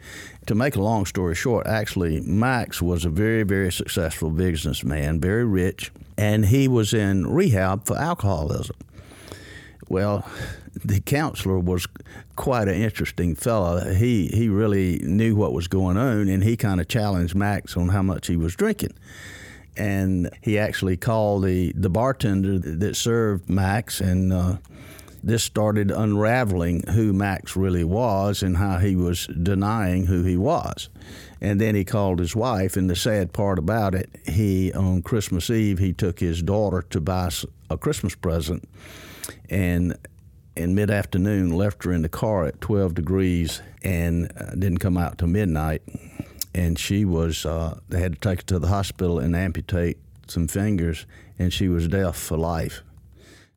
To 0.47 0.55
make 0.55 0.77
a 0.77 0.83
long 0.83 1.07
story 1.07 1.35
short, 1.35 1.67
actually, 1.67 2.21
Max 2.21 2.81
was 2.81 3.05
a 3.05 3.11
very, 3.11 3.43
very 3.43 3.71
successful 3.71 4.31
businessman, 4.31 5.21
very 5.21 5.45
rich, 5.45 5.93
and 6.17 6.47
he 6.47 6.69
was 6.69 6.95
in 6.95 7.27
rehab 7.27 7.87
for 7.87 7.97
alcoholism. 7.97 8.77
Well, 9.89 10.27
the 10.85 11.01
counselor 11.01 11.59
was 11.59 11.87
quite 12.37 12.69
an 12.69 12.75
interesting 12.75 13.35
fellow. 13.35 13.93
He 13.93 14.29
he 14.29 14.49
really 14.49 14.99
knew 15.03 15.37
what 15.37 15.53
was 15.53 15.69
going 15.69 15.97
on, 15.97 16.29
and 16.29 16.43
he 16.43 16.57
kind 16.57 16.81
of 16.81 16.89
challenged 16.89 17.35
Max 17.35 17.77
on 17.77 17.89
how 17.91 18.03
much 18.03 18.27
he 18.27 18.37
was 18.37 18.57
drinking. 18.57 18.95
And 19.77 20.31
he 20.41 20.59
actually 20.59 20.97
called 20.97 21.45
the 21.45 21.73
the 21.75 21.91
bartender 21.91 22.59
that 22.59 22.97
served 22.97 23.51
Max, 23.51 24.01
and 24.01 24.33
uh, 24.33 24.57
this 25.23 25.43
started 25.43 25.91
unraveling 25.91 26.85
who 26.89 27.13
Max 27.13 27.57
really 27.57 27.83
was 27.83 28.43
and 28.43 28.57
how 28.59 28.79
he 28.79 28.95
was 28.95 29.27
denying 29.27 30.07
who 30.07 30.23
he 30.23 30.37
was. 30.37 30.91
And 31.41 31.61
then 31.61 31.75
he 31.75 31.85
called 31.85 32.19
his 32.19 32.37
wife, 32.37 32.77
and 32.77 32.89
the 32.89 32.97
sad 32.97 33.33
part 33.33 33.59
about 33.59 33.95
it, 33.95 34.11
he 34.27 34.73
on 34.73 35.03
Christmas 35.03 35.51
Eve 35.51 35.79
he 35.79 35.93
took 35.93 36.21
his 36.21 36.43
daughter 36.43 36.83
to 36.91 37.01
buy 37.01 37.31
a 37.71 37.77
Christmas 37.77 38.15
present, 38.15 38.69
and 39.49 39.97
in 40.57 40.75
mid 40.75 40.91
afternoon 40.91 41.51
left 41.51 41.85
her 41.85 41.93
in 41.93 42.03
the 42.03 42.09
car 42.09 42.45
at 42.45 42.61
12 42.61 42.95
degrees 42.95 43.63
and 43.83 44.31
uh, 44.39 44.51
didn't 44.53 44.79
come 44.79 44.97
out 44.97 45.19
till 45.19 45.29
midnight. 45.29 45.83
And 46.55 46.79
she 46.79 47.05
was, 47.05 47.45
uh, 47.45 47.81
they 47.89 48.01
had 48.01 48.15
to 48.15 48.21
take 48.21 48.41
her 48.41 48.47
to 48.47 48.59
the 48.59 48.69
hospital 48.69 49.19
and 49.19 49.35
amputate 49.35 49.99
some 50.29 50.47
fingers, 50.47 51.07
and 51.39 51.53
she 51.53 51.69
was 51.69 51.89
deaf 51.89 52.17
for 52.17 52.37
life. 52.37 52.83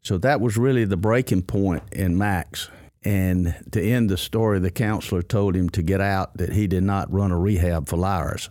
So 0.01 0.17
that 0.19 0.41
was 0.41 0.57
really 0.57 0.85
the 0.85 0.97
breaking 0.97 1.43
point 1.43 1.83
in 1.91 2.17
Max. 2.17 2.69
And 3.03 3.55
to 3.71 3.81
end 3.81 4.09
the 4.09 4.17
story, 4.17 4.59
the 4.59 4.71
counselor 4.71 5.21
told 5.21 5.55
him 5.55 5.69
to 5.71 5.81
get 5.81 6.01
out, 6.01 6.37
that 6.37 6.53
he 6.53 6.67
did 6.67 6.83
not 6.83 7.11
run 7.11 7.31
a 7.31 7.37
rehab 7.37 7.87
for 7.87 7.97
liars. 7.97 8.49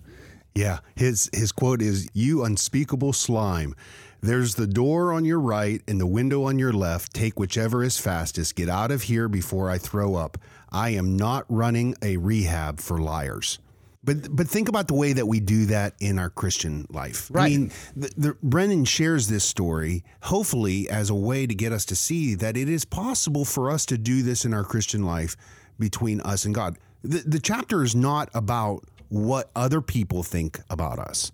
Yeah. 0.55 0.79
His 0.95 1.29
his 1.35 1.53
quote 1.53 1.83
is 1.83 2.09
you 2.15 2.43
unspeakable 2.43 3.13
slime. 3.13 3.75
There's 4.23 4.55
the 4.55 4.67
door 4.67 5.13
on 5.13 5.25
your 5.27 5.41
right 5.41 5.83
and 5.87 6.01
the 6.01 6.07
window 6.07 6.45
on 6.45 6.59
your 6.59 6.73
left. 6.73 7.13
Take 7.13 7.39
whichever 7.39 7.85
is 7.85 7.99
fastest. 7.99 8.57
Get 8.57 8.69
out 8.69 8.91
of 8.91 9.03
here 9.03 9.29
before 9.29 9.71
I 9.71 9.77
throw 9.77 10.15
up. 10.15 10.39
I 10.73 10.91
am 10.91 11.17
not 11.17 11.45
running 11.49 11.95
a 12.03 12.17
rehab 12.17 12.81
for 12.81 12.99
liars. 12.99 13.59
But 14.07 14.35
but 14.35 14.49
think 14.49 14.69
about 14.69 14.87
the 14.87 14.95
way 14.95 15.13
that 15.13 15.27
we 15.27 15.41
do 15.41 15.67
that 15.67 15.95
in 16.01 16.19
our 16.19 16.31
Christian 16.31 16.87
life. 16.91 17.29
Right. 17.31 17.45
I 17.45 17.49
mean, 17.49 17.73
the, 17.97 18.11
the, 18.17 18.37
Brennan 18.41 18.85
shares 18.85 19.27
this 19.27 19.45
story 19.45 20.05
hopefully 20.23 20.89
as 20.89 21.11
a 21.11 21.15
way 21.15 21.47
to 21.47 21.55
get 21.55 21.73
us 21.73 21.85
to 21.87 21.97
see 21.97 22.37
that 22.37 22.57
it 22.57 22.69
is 22.69 22.85
possible 22.85 23.45
for 23.45 23.69
us 23.69 23.85
to 23.87 23.99
do 23.99 24.23
this 24.23 24.45
in 24.45 24.55
our 24.55 24.63
Christian 24.65 25.05
life 25.05 25.37
between 25.79 26.21
us 26.21 26.45
and 26.45 26.55
God. 26.55 26.79
The, 27.03 27.19
the 27.27 27.41
chapter 27.41 27.83
is 27.83 27.97
not 27.97 28.31
about 28.33 28.85
what 29.09 29.51
other 29.57 29.81
people 29.81 30.23
think 30.23 30.61
about 30.71 31.01
us. 31.01 31.33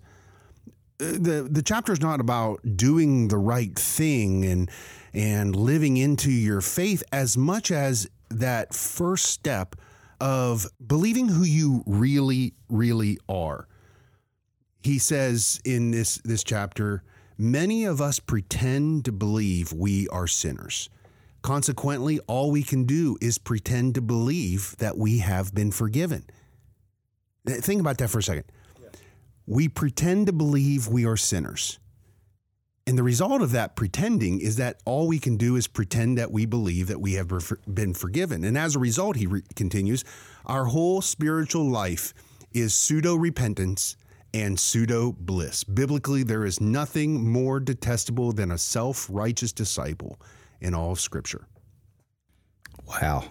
Uh, 0.99 1.13
The 1.13 1.47
the 1.49 1.61
chapter 1.61 1.93
is 1.93 2.01
not 2.01 2.19
about 2.19 2.59
doing 2.75 3.27
the 3.27 3.37
right 3.37 3.77
thing 3.77 4.45
and 4.45 4.69
and 5.13 5.55
living 5.55 5.97
into 5.97 6.31
your 6.31 6.61
faith 6.61 7.03
as 7.11 7.37
much 7.37 7.71
as 7.71 8.09
that 8.29 8.73
first 8.73 9.25
step 9.25 9.75
of 10.23 10.65
believing 10.87 11.27
who 11.27 11.43
you 11.43 11.83
really 11.85 12.53
really 12.69 13.19
are. 13.27 13.67
He 14.81 14.97
says 14.97 15.59
in 15.65 15.91
this 15.91 16.17
this 16.23 16.45
chapter, 16.45 17.03
many 17.37 17.83
of 17.83 17.99
us 17.99 18.19
pretend 18.19 19.03
to 19.03 19.11
believe 19.11 19.73
we 19.73 20.07
are 20.07 20.27
sinners. 20.27 20.89
Consequently, 21.41 22.19
all 22.21 22.51
we 22.51 22.63
can 22.63 22.85
do 22.85 23.17
is 23.19 23.37
pretend 23.37 23.95
to 23.95 24.01
believe 24.01 24.77
that 24.77 24.97
we 24.97 25.17
have 25.17 25.53
been 25.53 25.71
forgiven. 25.71 26.23
Think 27.45 27.81
about 27.81 27.97
that 27.97 28.09
for 28.09 28.19
a 28.19 28.23
second. 28.23 28.45
We 29.45 29.67
pretend 29.67 30.27
to 30.27 30.33
believe 30.33 30.87
we 30.87 31.05
are 31.05 31.17
sinners. 31.17 31.79
And 32.85 32.97
the 32.97 33.03
result 33.03 33.41
of 33.41 33.51
that 33.51 33.77
pretending 33.77 34.41
is 34.41 34.57
that 34.57 34.81
all 34.83 35.07
we 35.07 35.17
can 35.17 35.37
do 35.37 35.55
is 35.55 35.67
pretend 35.67 36.17
that 36.17 36.31
we 36.31 36.45
believe 36.45 36.87
that 36.87 36.99
we 36.99 37.13
have 37.13 37.31
been 37.73 37.93
forgiven. 37.93 38.43
And 38.43 38.57
as 38.57 38.75
a 38.75 38.79
result, 38.79 39.15
he 39.15 39.25
re- 39.25 39.41
continues, 39.55 40.03
our 40.45 40.65
whole 40.65 41.01
spiritual 41.01 41.69
life 41.69 42.13
is 42.53 42.73
pseudo 42.73 43.15
repentance 43.15 43.95
and 44.33 44.59
pseudo 44.59 45.13
bliss. 45.13 45.63
Biblically, 45.63 46.23
there 46.23 46.45
is 46.45 46.59
nothing 46.59 47.25
more 47.25 47.61
detestable 47.61 48.33
than 48.33 48.51
a 48.51 48.57
self 48.57 49.07
righteous 49.09 49.53
disciple 49.53 50.19
in 50.59 50.73
all 50.73 50.91
of 50.91 50.99
Scripture. 50.99 51.47
Wow. 52.85 53.25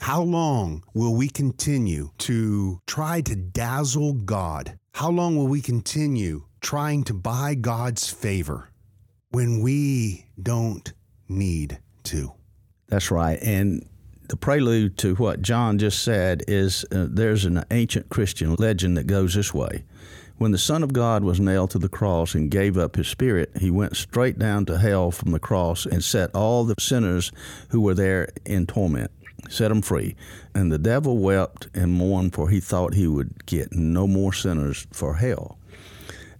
How 0.00 0.22
long 0.22 0.82
will 0.94 1.14
we 1.14 1.28
continue 1.28 2.10
to 2.18 2.80
try 2.86 3.20
to 3.20 3.36
dazzle 3.36 4.14
God? 4.14 4.78
How 4.94 5.10
long 5.10 5.36
will 5.36 5.46
we 5.46 5.60
continue 5.60 6.46
trying 6.60 7.04
to 7.04 7.14
buy 7.14 7.54
God's 7.54 8.08
favor 8.08 8.69
when 9.30 9.60
we 9.60 10.26
don't 10.40 10.92
need 11.28 11.78
to? 12.04 12.32
That's 12.88 13.10
right. 13.10 13.38
And 13.42 13.86
the 14.28 14.36
prelude 14.36 14.96
to 14.98 15.14
what 15.16 15.42
John 15.42 15.78
just 15.78 16.02
said 16.02 16.44
is 16.48 16.84
uh, 16.92 17.06
there's 17.08 17.44
an 17.44 17.64
ancient 17.70 18.08
Christian 18.08 18.54
legend 18.54 18.96
that 18.96 19.06
goes 19.06 19.34
this 19.34 19.54
way. 19.54 19.84
When 20.38 20.52
the 20.52 20.58
Son 20.58 20.82
of 20.82 20.92
God 20.92 21.22
was 21.22 21.38
nailed 21.38 21.70
to 21.70 21.78
the 21.78 21.88
cross 21.88 22.34
and 22.34 22.50
gave 22.50 22.78
up 22.78 22.96
his 22.96 23.08
spirit, 23.08 23.50
he 23.60 23.70
went 23.70 23.96
straight 23.96 24.38
down 24.38 24.64
to 24.66 24.78
hell 24.78 25.10
from 25.10 25.32
the 25.32 25.38
cross 25.38 25.84
and 25.84 26.02
set 26.02 26.34
all 26.34 26.64
the 26.64 26.76
sinners 26.78 27.30
who 27.68 27.80
were 27.80 27.94
there 27.94 28.28
in 28.46 28.66
torment, 28.66 29.10
set 29.50 29.68
them 29.68 29.82
free. 29.82 30.16
And 30.54 30.72
the 30.72 30.78
devil 30.78 31.18
wept 31.18 31.68
and 31.74 31.92
mourned, 31.92 32.32
for 32.32 32.48
he 32.48 32.58
thought 32.58 32.94
he 32.94 33.06
would 33.06 33.44
get 33.44 33.72
no 33.72 34.06
more 34.06 34.32
sinners 34.32 34.86
for 34.92 35.16
hell. 35.16 35.58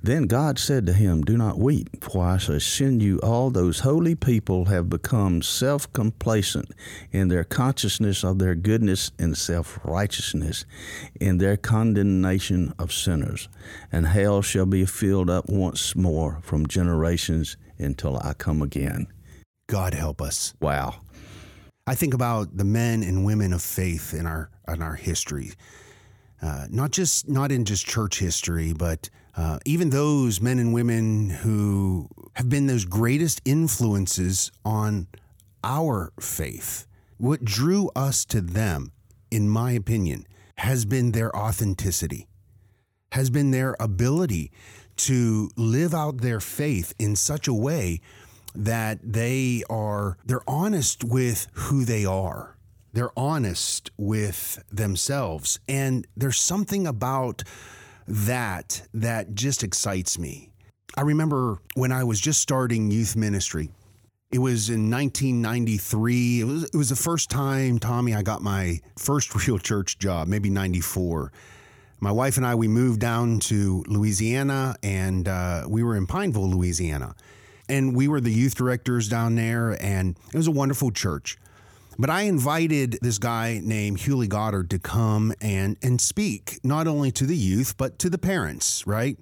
Then 0.02 0.24
God 0.24 0.58
said 0.58 0.86
to 0.86 0.94
him, 0.94 1.20
Do 1.20 1.36
not 1.36 1.58
weep, 1.58 2.02
for 2.02 2.24
I 2.24 2.38
shall 2.38 2.58
send 2.58 3.02
you 3.02 3.18
all 3.18 3.50
those 3.50 3.80
holy 3.80 4.14
people 4.14 4.64
have 4.66 4.88
become 4.88 5.42
self 5.42 5.92
complacent 5.92 6.70
in 7.12 7.28
their 7.28 7.44
consciousness 7.44 8.24
of 8.24 8.38
their 8.38 8.54
goodness 8.54 9.10
and 9.18 9.36
self 9.36 9.78
righteousness, 9.84 10.64
in 11.20 11.36
their 11.36 11.58
condemnation 11.58 12.72
of 12.78 12.92
sinners. 12.92 13.48
And 13.92 14.06
hell 14.06 14.40
shall 14.40 14.66
be 14.66 14.86
filled 14.86 15.28
up 15.28 15.50
once 15.50 15.94
more 15.94 16.38
from 16.42 16.66
generations 16.66 17.58
until 17.78 18.16
I 18.16 18.32
come 18.32 18.62
again. 18.62 19.06
God 19.66 19.92
help 19.92 20.22
us. 20.22 20.54
Wow. 20.60 21.00
I 21.86 21.94
think 21.94 22.14
about 22.14 22.56
the 22.56 22.64
men 22.64 23.02
and 23.02 23.24
women 23.24 23.52
of 23.52 23.60
faith 23.60 24.14
in 24.14 24.26
our 24.26 24.50
in 24.66 24.80
our 24.80 24.94
history. 24.94 25.52
Uh, 26.40 26.66
not 26.70 26.90
just 26.90 27.28
not 27.28 27.52
in 27.52 27.66
just 27.66 27.86
church 27.86 28.18
history, 28.18 28.72
but 28.72 29.10
uh, 29.36 29.58
even 29.64 29.90
those 29.90 30.40
men 30.40 30.58
and 30.58 30.72
women 30.72 31.30
who 31.30 32.08
have 32.34 32.48
been 32.48 32.66
those 32.66 32.84
greatest 32.84 33.40
influences 33.44 34.50
on 34.64 35.06
our 35.62 36.12
faith. 36.20 36.86
What 37.18 37.44
drew 37.44 37.90
us 37.94 38.24
to 38.26 38.40
them, 38.40 38.92
in 39.30 39.48
my 39.48 39.72
opinion, 39.72 40.26
has 40.56 40.84
been 40.84 41.12
their 41.12 41.34
authenticity, 41.36 42.28
has 43.12 43.30
been 43.30 43.50
their 43.50 43.76
ability 43.78 44.50
to 44.96 45.50
live 45.56 45.94
out 45.94 46.18
their 46.18 46.40
faith 46.40 46.92
in 46.98 47.16
such 47.16 47.48
a 47.48 47.54
way 47.54 48.00
that 48.54 48.98
they 49.02 49.62
are 49.70 50.18
they're 50.24 50.48
honest 50.48 51.04
with 51.04 51.46
who 51.52 51.84
they 51.84 52.04
are. 52.04 52.56
They're 52.92 53.16
honest 53.16 53.90
with 53.96 54.62
themselves. 54.70 55.60
And 55.68 56.06
there's 56.16 56.40
something 56.40 56.86
about 56.86 57.44
that 58.10 58.82
that 58.92 59.34
just 59.34 59.62
excites 59.62 60.18
me. 60.18 60.50
I 60.96 61.02
remember 61.02 61.58
when 61.74 61.92
I 61.92 62.02
was 62.02 62.20
just 62.20 62.40
starting 62.40 62.90
youth 62.90 63.14
ministry. 63.14 63.70
It 64.32 64.38
was 64.38 64.68
in 64.68 64.90
1993. 64.90 66.40
It 66.40 66.44
was, 66.44 66.64
it 66.64 66.74
was 66.74 66.88
the 66.88 66.96
first 66.96 67.30
time, 67.30 67.78
Tommy, 67.78 68.14
I 68.14 68.22
got 68.22 68.42
my 68.42 68.80
first 68.98 69.34
real 69.46 69.58
church 69.58 69.98
job, 69.98 70.26
maybe 70.26 70.50
94. 70.50 71.32
My 72.00 72.10
wife 72.10 72.36
and 72.36 72.46
I, 72.46 72.54
we 72.54 72.66
moved 72.66 73.00
down 73.00 73.38
to 73.40 73.84
Louisiana 73.86 74.74
and 74.82 75.28
uh, 75.28 75.64
we 75.68 75.82
were 75.84 75.96
in 75.96 76.06
Pineville, 76.06 76.50
Louisiana. 76.50 77.14
And 77.68 77.94
we 77.94 78.08
were 78.08 78.20
the 78.20 78.32
youth 78.32 78.56
directors 78.56 79.08
down 79.08 79.36
there, 79.36 79.80
and 79.80 80.18
it 80.34 80.36
was 80.36 80.48
a 80.48 80.50
wonderful 80.50 80.90
church. 80.90 81.38
But 81.98 82.10
I 82.10 82.22
invited 82.22 82.98
this 83.02 83.18
guy 83.18 83.60
named 83.62 83.98
Hewley 83.98 84.28
Goddard 84.28 84.70
to 84.70 84.78
come 84.78 85.34
and, 85.40 85.76
and 85.82 86.00
speak, 86.00 86.60
not 86.62 86.86
only 86.86 87.10
to 87.12 87.26
the 87.26 87.36
youth, 87.36 87.76
but 87.76 87.98
to 87.98 88.08
the 88.08 88.18
parents, 88.18 88.86
right? 88.86 89.18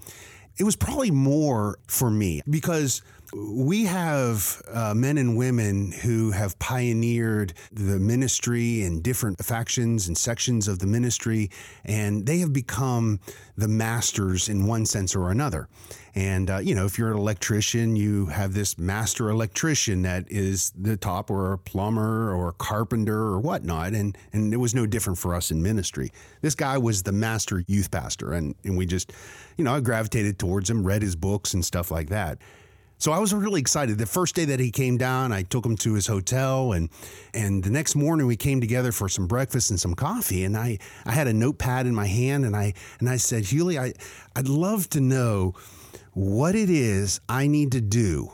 It 0.58 0.64
was 0.64 0.76
probably 0.76 1.10
more 1.10 1.78
for 1.86 2.10
me 2.10 2.42
because 2.48 3.02
we 3.34 3.84
have 3.84 4.62
uh, 4.72 4.94
men 4.94 5.18
and 5.18 5.36
women 5.36 5.92
who 5.92 6.30
have 6.30 6.58
pioneered 6.58 7.52
the 7.72 7.98
ministry 7.98 8.82
in 8.82 9.02
different 9.02 9.44
factions 9.44 10.08
and 10.08 10.16
sections 10.16 10.68
of 10.68 10.78
the 10.78 10.86
ministry, 10.86 11.50
and 11.84 12.26
they 12.26 12.38
have 12.38 12.52
become 12.52 13.20
the 13.56 13.68
masters 13.68 14.48
in 14.48 14.66
one 14.66 14.86
sense 14.86 15.14
or 15.14 15.30
another. 15.30 15.68
And, 16.14 16.50
uh, 16.50 16.58
you 16.58 16.74
know, 16.74 16.84
if 16.84 16.98
you're 16.98 17.12
an 17.12 17.18
electrician, 17.18 17.94
you 17.94 18.26
have 18.26 18.54
this 18.54 18.78
master 18.78 19.28
electrician 19.30 20.02
that 20.02 20.24
is 20.30 20.72
the 20.76 20.96
top, 20.96 21.30
or 21.30 21.52
a 21.52 21.58
plumber, 21.58 22.32
or 22.32 22.48
a 22.48 22.52
carpenter, 22.54 23.18
or 23.18 23.38
whatnot. 23.38 23.92
And, 23.92 24.16
and 24.32 24.52
it 24.52 24.56
was 24.56 24.74
no 24.74 24.86
different 24.86 25.18
for 25.18 25.34
us 25.34 25.50
in 25.50 25.62
ministry. 25.62 26.10
This 26.40 26.54
guy 26.54 26.78
was 26.78 27.02
the 27.02 27.12
master 27.12 27.62
youth 27.68 27.90
pastor, 27.90 28.32
and, 28.32 28.54
and 28.64 28.76
we 28.76 28.86
just, 28.86 29.12
you 29.56 29.64
know, 29.64 29.74
I 29.74 29.80
gravitated 29.80 30.38
towards 30.38 30.70
him, 30.70 30.84
read 30.84 31.02
his 31.02 31.14
books 31.14 31.54
and 31.54 31.64
stuff 31.64 31.90
like 31.90 32.08
that. 32.08 32.38
So 33.00 33.12
I 33.12 33.20
was 33.20 33.32
really 33.32 33.60
excited. 33.60 33.96
The 33.96 34.06
first 34.06 34.34
day 34.34 34.44
that 34.46 34.58
he 34.58 34.72
came 34.72 34.98
down, 34.98 35.30
I 35.30 35.42
took 35.42 35.64
him 35.64 35.76
to 35.78 35.94
his 35.94 36.08
hotel 36.08 36.72
and 36.72 36.90
and 37.32 37.62
the 37.62 37.70
next 37.70 37.94
morning 37.94 38.26
we 38.26 38.36
came 38.36 38.60
together 38.60 38.90
for 38.90 39.08
some 39.08 39.28
breakfast 39.28 39.70
and 39.70 39.78
some 39.78 39.94
coffee 39.94 40.44
and 40.44 40.56
I 40.56 40.78
I 41.06 41.12
had 41.12 41.28
a 41.28 41.32
notepad 41.32 41.86
in 41.86 41.94
my 41.94 42.06
hand 42.06 42.44
and 42.44 42.56
I 42.56 42.74
and 42.98 43.08
I 43.08 43.16
said, 43.16 43.44
"Hewley, 43.44 43.78
I 43.78 43.92
I'd 44.34 44.48
love 44.48 44.90
to 44.90 45.00
know 45.00 45.54
what 46.12 46.56
it 46.56 46.68
is 46.68 47.20
I 47.28 47.46
need 47.46 47.70
to 47.72 47.80
do 47.80 48.32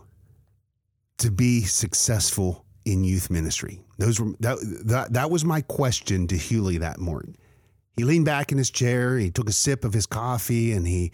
to 1.19 1.31
be 1.31 1.63
successful 1.63 2.65
in 2.87 3.05
youth 3.05 3.31
ministry." 3.31 3.83
Those 3.99 4.19
were 4.19 4.33
that 4.41 4.57
that, 4.87 5.13
that 5.13 5.31
was 5.31 5.45
my 5.45 5.61
question 5.61 6.27
to 6.29 6.37
Hewley 6.37 6.79
that 6.81 6.99
morning. 6.99 7.37
He 7.97 8.05
leaned 8.05 8.25
back 8.25 8.51
in 8.51 8.57
his 8.57 8.71
chair, 8.71 9.19
he 9.19 9.31
took 9.31 9.49
a 9.49 9.53
sip 9.53 9.85
of 9.85 9.93
his 9.93 10.07
coffee 10.07 10.73
and 10.73 10.89
he 10.89 11.13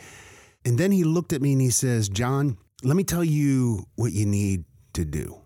and 0.65 0.79
then 0.79 0.93
he 0.93 1.03
looked 1.03 1.33
at 1.33 1.43
me 1.43 1.53
and 1.53 1.61
he 1.61 1.71
says, 1.71 2.09
"John, 2.09 2.59
let 2.83 2.97
me 2.97 3.05
tell 3.05 3.25
you 3.25 3.87
what 3.97 4.13
you 4.13 4.27
need 4.27 4.65
to 4.95 5.05
do. 5.05 5.41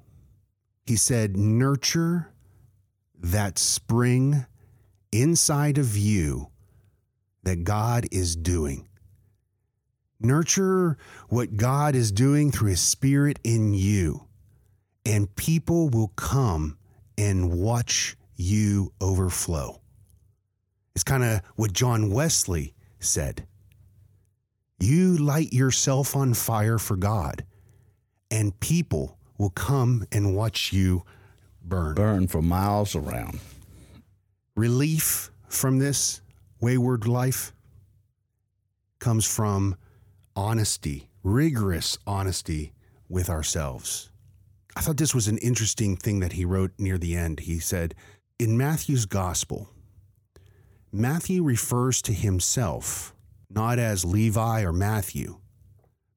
He 0.86 0.96
said, 0.96 1.36
nurture 1.36 2.32
that 3.18 3.58
spring 3.58 4.46
inside 5.10 5.78
of 5.78 5.96
you 5.96 6.48
that 7.42 7.64
God 7.64 8.06
is 8.10 8.36
doing. 8.36 8.88
Nurture 10.20 10.96
what 11.28 11.56
God 11.56 11.94
is 11.94 12.12
doing 12.12 12.50
through 12.50 12.70
His 12.70 12.80
Spirit 12.80 13.38
in 13.44 13.74
you, 13.74 14.26
and 15.04 15.34
people 15.36 15.88
will 15.88 16.12
come 16.16 16.78
and 17.18 17.52
watch 17.52 18.16
you 18.36 18.92
overflow. 19.00 19.80
It's 20.94 21.04
kind 21.04 21.24
of 21.24 21.40
what 21.56 21.72
John 21.72 22.10
Wesley 22.10 22.74
said. 23.00 23.46
You 24.78 25.16
light 25.16 25.52
yourself 25.52 26.16
on 26.16 26.34
fire 26.34 26.78
for 26.78 26.96
God, 26.96 27.44
and 28.30 28.58
people 28.60 29.18
will 29.38 29.50
come 29.50 30.06
and 30.12 30.36
watch 30.36 30.72
you 30.72 31.04
burn. 31.62 31.94
Burn 31.94 32.26
for 32.26 32.42
miles 32.42 32.94
around. 32.94 33.40
Relief 34.56 35.30
from 35.48 35.78
this 35.78 36.20
wayward 36.60 37.06
life 37.06 37.52
comes 38.98 39.26
from 39.26 39.76
honesty, 40.36 41.08
rigorous 41.22 41.98
honesty 42.06 42.72
with 43.08 43.28
ourselves. 43.28 44.10
I 44.76 44.80
thought 44.80 44.96
this 44.96 45.14
was 45.14 45.28
an 45.28 45.38
interesting 45.38 45.96
thing 45.96 46.20
that 46.20 46.32
he 46.32 46.44
wrote 46.44 46.72
near 46.78 46.98
the 46.98 47.16
end. 47.16 47.40
He 47.40 47.58
said, 47.58 47.94
In 48.38 48.56
Matthew's 48.56 49.06
gospel, 49.06 49.68
Matthew 50.92 51.42
refers 51.42 52.02
to 52.02 52.12
himself 52.12 53.13
not 53.54 53.78
as 53.78 54.04
Levi 54.04 54.62
or 54.62 54.72
Matthew, 54.72 55.38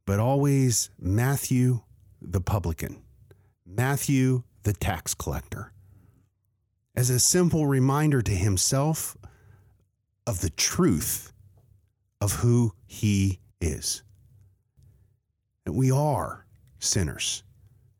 but 0.05 0.19
always 0.19 0.89
Matthew 0.99 1.81
the 2.21 2.41
publican, 2.41 3.03
Matthew 3.65 4.43
the 4.63 4.73
tax 4.73 5.13
collector, 5.13 5.71
as 6.95 7.09
a 7.09 7.19
simple 7.19 7.67
reminder 7.67 8.21
to 8.21 8.31
himself 8.31 9.15
of 10.25 10.41
the 10.41 10.49
truth 10.49 11.31
of 12.19 12.33
who 12.33 12.73
he 12.87 13.39
is. 13.61 14.01
And 15.65 15.75
we 15.75 15.91
are 15.91 16.45
sinners 16.79 17.43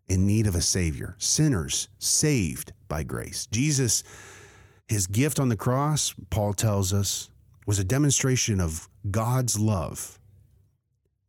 in 0.08 0.26
need 0.26 0.48
of 0.48 0.56
a 0.56 0.62
Savior, 0.62 1.16
sinners 1.20 1.90
saved 2.00 2.74
by 2.88 3.04
grace. 3.04 3.46
Jesus, 3.52 4.04
his 4.88 5.06
gift 5.06 5.40
on 5.40 5.50
the 5.50 5.58
cross, 5.58 6.16
Paul 6.30 6.54
tells 6.54 6.94
us, 6.94 7.30
was 7.68 7.78
a 7.78 7.84
demonstration 7.84 8.62
of 8.62 8.88
God's 9.12 9.60
love 9.60 10.20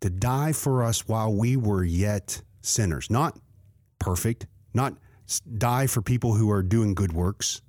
to 0.01 0.11
die 0.11 0.53
for 0.53 0.83
us 0.83 1.09
while 1.09 1.35
we 1.35 1.57
were 1.57 1.85
yet 1.85 2.43
sinners, 2.61 3.11
not 3.11 3.39
perfect, 3.99 4.47
not 4.75 4.95
die 5.59 5.87
for 5.87 6.03
people 6.03 6.35
who 6.35 6.51
are 6.51 6.63
doing 6.63 6.95
good 6.95 7.13
works. 7.13 7.61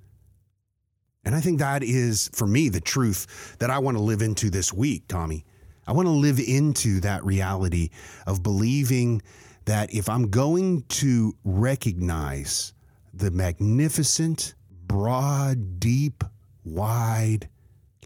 And 1.24 1.34
I 1.34 1.40
think 1.40 1.58
that 1.58 1.82
is, 1.82 2.30
for 2.32 2.46
me, 2.46 2.68
the 2.68 2.80
truth 2.80 3.56
that 3.58 3.70
I 3.70 3.78
want 3.78 3.96
to 3.96 4.02
live 4.02 4.22
into 4.22 4.48
this 4.50 4.72
week, 4.72 5.04
Tommy. 5.08 5.44
I 5.86 5.92
want 5.92 6.06
to 6.06 6.12
live 6.12 6.38
into 6.38 7.00
that 7.00 7.24
reality 7.24 7.90
of 8.26 8.42
believing 8.42 9.22
that 9.64 9.92
if 9.92 10.08
I'm 10.08 10.30
going 10.30 10.82
to 10.88 11.34
recognize 11.44 12.72
the 13.12 13.30
magnificent, 13.30 14.54
broad, 14.86 15.80
deep, 15.80 16.24
wide, 16.64 17.48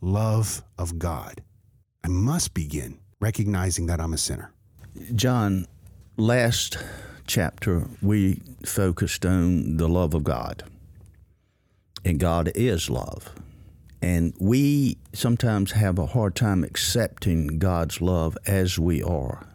love 0.00 0.64
of 0.78 0.98
God, 0.98 1.42
I 2.04 2.08
must 2.08 2.52
begin 2.52 2.98
recognizing 3.18 3.86
that 3.86 3.98
I'm 3.98 4.12
a 4.12 4.18
sinner. 4.18 4.52
John, 5.14 5.66
last 6.18 6.76
chapter, 7.26 7.88
we 8.02 8.42
focused 8.66 9.24
on 9.24 9.78
the 9.78 9.88
love 9.88 10.12
of 10.12 10.22
God. 10.22 10.64
And 12.04 12.20
God 12.20 12.52
is 12.54 12.90
love. 12.90 13.34
And 14.02 14.34
we 14.38 14.98
sometimes 15.14 15.72
have 15.72 15.98
a 15.98 16.04
hard 16.04 16.34
time 16.34 16.62
accepting 16.62 17.58
God's 17.58 18.02
love 18.02 18.36
as 18.46 18.78
we 18.78 19.02
are. 19.02 19.46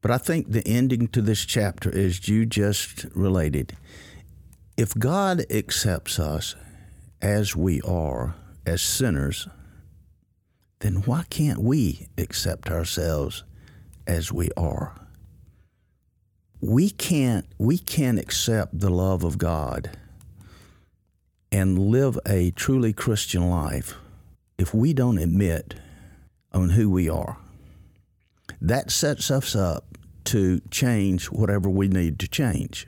But 0.00 0.12
I 0.12 0.18
think 0.18 0.52
the 0.52 0.66
ending 0.66 1.08
to 1.08 1.20
this 1.20 1.44
chapter 1.44 1.90
is 1.90 2.28
you 2.28 2.46
just 2.46 3.04
related. 3.16 3.76
If 4.76 4.94
God 4.94 5.44
accepts 5.50 6.20
us 6.20 6.54
as 7.20 7.56
we 7.56 7.80
are, 7.80 8.36
as 8.64 8.80
sinners, 8.80 9.48
then 10.80 10.96
why 11.02 11.24
can't 11.30 11.60
we 11.60 12.08
accept 12.18 12.70
ourselves 12.70 13.44
as 14.06 14.32
we 14.32 14.50
are? 14.56 14.94
We 16.60 16.90
can't 16.90 17.46
we 17.58 17.78
can't 17.78 18.18
accept 18.18 18.80
the 18.80 18.90
love 18.90 19.24
of 19.24 19.38
God 19.38 19.96
and 21.52 21.78
live 21.78 22.18
a 22.26 22.50
truly 22.50 22.92
Christian 22.92 23.48
life 23.48 23.94
if 24.58 24.74
we 24.74 24.92
don't 24.92 25.18
admit 25.18 25.74
on 26.52 26.70
who 26.70 26.90
we 26.90 27.08
are. 27.08 27.38
That 28.60 28.90
sets 28.90 29.30
us 29.30 29.56
up 29.56 29.98
to 30.24 30.60
change 30.70 31.26
whatever 31.26 31.68
we 31.68 31.88
need 31.88 32.18
to 32.20 32.28
change. 32.28 32.86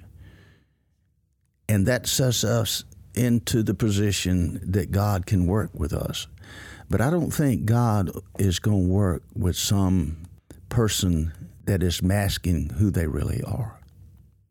And 1.68 1.86
that 1.86 2.06
sets 2.06 2.44
us 2.44 2.84
into 3.14 3.62
the 3.62 3.74
position 3.74 4.60
that 4.62 4.90
God 4.90 5.26
can 5.26 5.46
work 5.46 5.70
with 5.72 5.92
us. 5.92 6.26
But 6.90 7.00
I 7.00 7.10
don't 7.10 7.30
think 7.30 7.64
God 7.64 8.10
is 8.38 8.58
going 8.58 8.86
to 8.86 8.92
work 8.92 9.22
with 9.34 9.56
some 9.56 10.18
person 10.68 11.32
that 11.64 11.82
is 11.82 12.02
masking 12.02 12.70
who 12.70 12.90
they 12.90 13.06
really 13.06 13.42
are. 13.42 13.78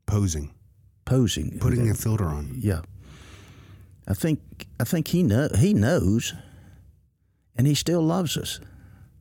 Posing. 0.06 0.54
Posing. 1.06 1.60
Putting 1.60 1.90
a 1.90 1.94
filter 1.94 2.26
on. 2.26 2.56
Yeah. 2.58 2.82
I 4.08 4.14
think 4.14 4.40
I 4.80 4.84
think 4.84 5.10
he 5.10 5.24
know 5.24 5.50
he 5.58 5.74
knows 5.74 6.34
and 7.56 7.68
he 7.68 7.76
still 7.76 8.02
loves 8.02 8.38
us. 8.38 8.60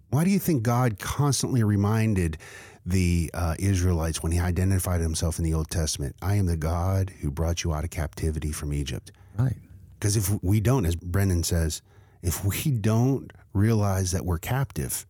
Why 0.08 0.24
do 0.24 0.30
you 0.30 0.38
think 0.38 0.62
God 0.62 0.98
constantly 0.98 1.62
reminded 1.62 2.38
the 2.86 3.30
uh, 3.34 3.54
Israelites 3.58 4.22
when 4.22 4.32
he 4.32 4.40
identified 4.40 5.00
himself 5.00 5.38
in 5.38 5.44
the 5.44 5.54
Old 5.54 5.70
Testament. 5.70 6.16
I 6.22 6.36
am 6.36 6.46
the 6.46 6.56
God 6.56 7.10
who 7.20 7.30
brought 7.30 7.62
you 7.62 7.72
out 7.72 7.84
of 7.84 7.90
captivity 7.90 8.52
from 8.52 8.72
Egypt. 8.72 9.12
Right. 9.38 9.56
Because 9.98 10.16
if 10.16 10.42
we 10.42 10.60
don't, 10.60 10.86
as 10.86 10.96
Brennan 10.96 11.42
says, 11.42 11.82
if 12.22 12.44
we 12.44 12.70
don't 12.70 13.32
realize 13.52 14.12
that 14.12 14.24
we're 14.24 14.38
captive, 14.38 15.06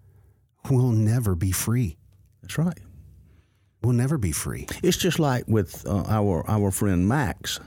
we'll 0.70 0.92
never 0.92 1.34
be 1.34 1.52
free. 1.52 1.96
That's 2.42 2.58
right. 2.58 2.78
We'll 3.82 3.94
never 3.94 4.18
be 4.18 4.32
free. 4.32 4.66
It's 4.82 4.96
just 4.96 5.18
like 5.18 5.44
with 5.48 5.86
uh, 5.86 6.04
our 6.08 6.48
our 6.48 6.70
friend 6.70 7.08
Max. 7.08 7.60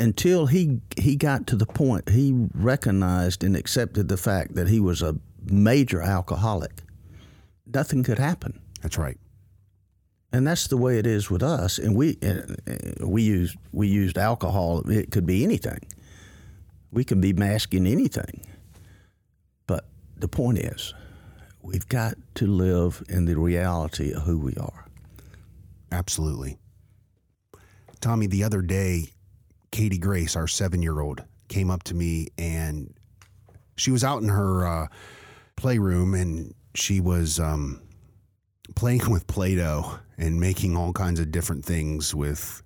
Until 0.00 0.46
he 0.46 0.80
he 0.96 1.16
got 1.16 1.46
to 1.48 1.56
the 1.56 1.66
point 1.66 2.08
he 2.08 2.32
recognized 2.54 3.42
and 3.42 3.56
accepted 3.56 4.08
the 4.08 4.16
fact 4.16 4.54
that 4.54 4.68
he 4.68 4.78
was 4.78 5.02
a 5.02 5.16
major 5.50 6.00
alcoholic, 6.00 6.82
nothing 7.66 8.04
could 8.04 8.18
happen. 8.18 8.60
That's 8.80 8.96
right. 8.96 9.18
And 10.32 10.46
that's 10.46 10.68
the 10.68 10.76
way 10.76 10.98
it 10.98 11.06
is 11.06 11.30
with 11.30 11.42
us. 11.42 11.78
And 11.78 11.96
we 11.96 12.16
uh, 12.22 12.42
we 13.04 13.22
used 13.22 13.56
we 13.72 13.88
used 13.88 14.16
alcohol. 14.16 14.88
It 14.88 15.10
could 15.10 15.26
be 15.26 15.42
anything. 15.42 15.80
We 16.92 17.04
could 17.04 17.20
be 17.20 17.32
masking 17.32 17.86
anything. 17.86 18.46
The 20.18 20.28
point 20.28 20.58
is, 20.58 20.94
we've 21.62 21.88
got 21.88 22.14
to 22.36 22.46
live 22.46 23.02
in 23.08 23.24
the 23.24 23.36
reality 23.36 24.12
of 24.12 24.22
who 24.22 24.38
we 24.38 24.54
are. 24.56 24.86
Absolutely. 25.92 26.58
Tommy, 28.00 28.26
the 28.26 28.44
other 28.44 28.62
day, 28.62 29.10
Katie 29.70 29.98
Grace, 29.98 30.36
our 30.36 30.48
seven 30.48 30.82
year 30.82 31.00
old, 31.00 31.22
came 31.48 31.70
up 31.70 31.82
to 31.84 31.94
me 31.94 32.28
and 32.36 32.94
she 33.76 33.90
was 33.90 34.04
out 34.04 34.22
in 34.22 34.28
her 34.28 34.66
uh, 34.66 34.86
playroom 35.56 36.14
and 36.14 36.54
she 36.74 37.00
was 37.00 37.38
um, 37.38 37.80
playing 38.74 39.02
with 39.10 39.26
Play 39.26 39.56
Doh 39.56 39.98
and 40.16 40.40
making 40.40 40.76
all 40.76 40.92
kinds 40.92 41.20
of 41.20 41.30
different 41.30 41.64
things 41.64 42.14
with 42.14 42.62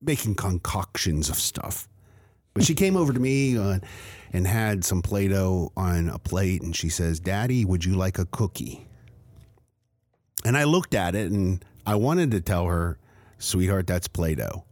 making 0.00 0.36
concoctions 0.36 1.28
of 1.28 1.36
stuff. 1.36 1.88
But 2.58 2.66
she 2.66 2.74
came 2.74 2.96
over 2.96 3.12
to 3.12 3.20
me 3.20 3.56
uh, 3.56 3.78
and 4.32 4.46
had 4.46 4.84
some 4.84 5.00
Play 5.00 5.28
Doh 5.28 5.72
on 5.76 6.08
a 6.08 6.18
plate 6.18 6.60
and 6.60 6.74
she 6.74 6.88
says, 6.88 7.20
Daddy, 7.20 7.64
would 7.64 7.84
you 7.84 7.94
like 7.94 8.18
a 8.18 8.26
cookie? 8.26 8.84
And 10.44 10.56
I 10.56 10.64
looked 10.64 10.92
at 10.92 11.14
it 11.14 11.30
and 11.30 11.64
I 11.86 11.94
wanted 11.94 12.32
to 12.32 12.40
tell 12.40 12.66
her, 12.66 12.98
sweetheart, 13.38 13.86
that's 13.86 14.08
Play 14.08 14.34
Doh. 14.34 14.64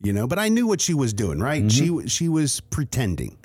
You 0.00 0.14
know, 0.14 0.26
but 0.26 0.38
I 0.38 0.48
knew 0.48 0.66
what 0.66 0.80
she 0.80 0.94
was 0.94 1.12
doing, 1.12 1.38
right? 1.38 1.70
She 1.70 2.06
she 2.06 2.28
was 2.28 2.60
pretending. 2.60 3.36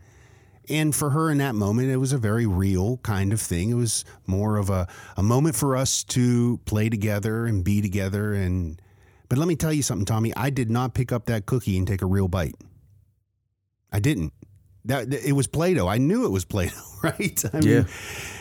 And 0.69 0.95
for 0.95 1.09
her 1.09 1.29
in 1.29 1.39
that 1.39 1.55
moment, 1.55 1.89
it 1.89 1.97
was 1.97 2.13
a 2.13 2.17
very 2.17 2.45
real 2.45 2.97
kind 2.97 3.33
of 3.33 3.41
thing. 3.41 3.71
It 3.71 3.75
was 3.75 4.05
more 4.25 4.55
of 4.55 4.69
a, 4.69 4.87
a 5.17 5.23
moment 5.23 5.55
for 5.55 5.75
us 5.75 6.03
to 6.05 6.59
play 6.65 6.87
together 6.87 7.45
and 7.45 7.61
be 7.61 7.81
together. 7.81 8.33
And 8.33 8.81
but 9.27 9.37
let 9.37 9.49
me 9.49 9.57
tell 9.57 9.73
you 9.73 9.83
something, 9.83 10.05
Tommy. 10.05 10.33
I 10.35 10.49
did 10.49 10.69
not 10.69 10.93
pick 10.93 11.11
up 11.11 11.25
that 11.25 11.45
cookie 11.45 11.77
and 11.77 11.85
take 11.85 12.01
a 12.01 12.05
real 12.05 12.29
bite. 12.29 12.55
I 13.91 13.99
didn't. 13.99 14.33
That 14.85 15.13
it 15.13 15.33
was 15.33 15.47
Play-Doh. 15.47 15.87
I 15.87 15.97
knew 15.99 16.25
it 16.25 16.31
was 16.31 16.45
Play-Doh, 16.45 16.73
right? 17.03 17.43
I 17.53 17.59
Yeah. 17.59 17.83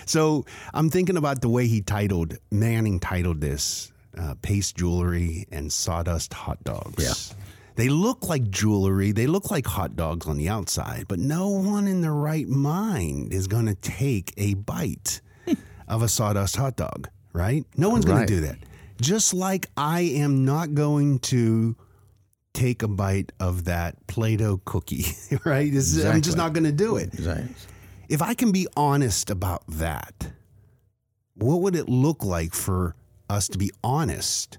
so 0.06 0.46
I'm 0.72 0.88
thinking 0.90 1.16
about 1.16 1.40
the 1.42 1.48
way 1.48 1.66
he 1.66 1.82
titled 1.82 2.38
Manning 2.50 2.98
titled 3.00 3.40
this 3.40 3.92
uh, 4.16 4.34
paste 4.42 4.76
jewelry 4.76 5.46
and 5.52 5.72
sawdust 5.72 6.32
hot 6.32 6.62
dogs. 6.64 7.02
Yeah. 7.04 7.36
They 7.76 7.88
look 7.88 8.28
like 8.28 8.50
jewelry. 8.50 9.12
They 9.12 9.26
look 9.26 9.50
like 9.50 9.66
hot 9.66 9.96
dogs 9.96 10.26
on 10.26 10.36
the 10.36 10.48
outside, 10.48 11.06
but 11.08 11.18
no 11.18 11.48
one 11.48 11.86
in 11.86 12.00
their 12.02 12.12
right 12.14 12.48
mind 12.48 13.32
is 13.32 13.46
going 13.46 13.66
to 13.66 13.74
take 13.74 14.32
a 14.36 14.54
bite 14.54 15.20
of 15.88 16.02
a 16.02 16.08
sawdust 16.08 16.56
hot 16.56 16.76
dog, 16.76 17.08
right? 17.32 17.64
No 17.76 17.88
one's 17.90 18.04
going 18.04 18.18
Right. 18.20 18.28
to 18.28 18.34
do 18.34 18.40
that. 18.42 18.58
Just 19.00 19.32
like 19.32 19.66
I 19.76 20.00
am 20.00 20.44
not 20.44 20.74
going 20.74 21.20
to 21.20 21.74
take 22.52 22.82
a 22.82 22.88
bite 22.88 23.32
of 23.40 23.64
that 23.64 24.06
Play-Doh 24.06 24.60
cookie, 24.64 25.04
right? 25.44 25.70
This 25.72 25.94
is- 25.94 26.04
I'm 26.04 26.20
just 26.20 26.36
not 26.36 26.52
going 26.52 26.64
to 26.64 26.72
do 26.72 26.96
it. 26.96 27.14
Exactly. 27.14 27.54
If 28.08 28.22
I 28.22 28.34
can 28.34 28.50
be 28.52 28.66
honest 28.76 29.30
about 29.30 29.62
that, 29.68 30.32
what 31.34 31.60
would 31.62 31.76
it 31.76 31.88
look 31.88 32.24
like 32.24 32.52
for 32.54 32.96
us 33.28 33.46
to 33.48 33.58
be 33.58 33.70
honest 33.84 34.58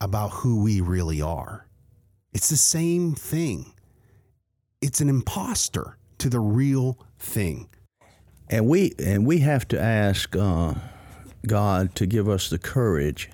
about 0.00 0.30
who 0.30 0.62
we 0.62 0.80
really 0.80 1.22
are? 1.22 1.66
It's 2.32 2.48
the 2.48 2.56
same 2.56 3.14
thing. 3.14 3.72
It's 4.82 5.00
an 5.00 5.08
imposter 5.08 5.96
to 6.18 6.28
the 6.28 6.40
real 6.40 6.98
thing. 7.18 7.68
And 8.50 8.68
we 8.68 8.92
and 8.98 9.24
we 9.24 9.38
have 9.38 9.66
to 9.68 9.80
ask 9.80 10.34
uh, 10.36 10.74
God 11.46 11.94
to 11.94 12.06
give 12.06 12.28
us 12.28 12.50
the 12.50 12.58
courage 12.58 13.30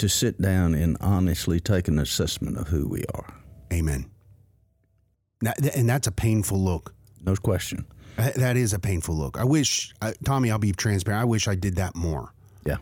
to 0.00 0.08
sit 0.08 0.40
down 0.40 0.74
and 0.74 0.96
honestly 1.00 1.60
take 1.60 1.88
an 1.88 1.98
assessment 1.98 2.56
of 2.58 2.68
who 2.68 2.88
we 2.88 3.04
are. 3.14 3.34
Amen. 3.72 4.06
That- 5.42 5.74
and 5.76 5.88
that's 5.88 6.06
a 6.06 6.12
painful 6.12 6.58
look. 6.58 6.94
No 7.24 7.34
question. 7.36 7.84
That 8.16 8.56
is 8.56 8.72
a 8.74 8.78
painful 8.78 9.14
look. 9.16 9.38
I 9.38 9.44
wish, 9.44 9.94
Tommy, 10.24 10.50
I'll 10.50 10.58
be 10.58 10.72
transparent. 10.72 11.22
I 11.22 11.24
wish 11.24 11.48
I 11.48 11.54
did 11.54 11.76
that 11.76 11.94
more. 11.94 12.32
Yeah. 12.66 12.76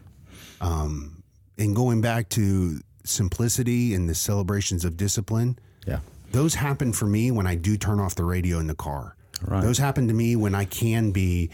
Um, 0.61 1.23
and 1.59 1.77
going 1.77 2.01
back 2.01 2.29
to 2.31 2.81
simplicity 3.05 3.95
and 3.95 4.09
the 4.09 4.15
celebrations 4.15 4.85
of 4.85 4.97
discipline, 4.97 5.59
Yeah. 5.87 6.01
those 6.33 6.55
happen 6.55 6.93
for 6.93 7.07
me 7.07 7.31
when 7.31 7.47
I 7.47 7.55
do 7.55 7.77
turn 7.77 8.01
off 8.01 8.15
the 8.17 8.25
radio 8.25 8.59
in 8.59 8.67
the 8.67 8.75
car. 8.75 9.15
Right. 9.43 9.63
Those 9.63 9.79
happen 9.79 10.09
to 10.09 10.15
me 10.15 10.35
when 10.37 10.55
I 10.55 10.65
can 10.65 11.11
be 11.13 11.51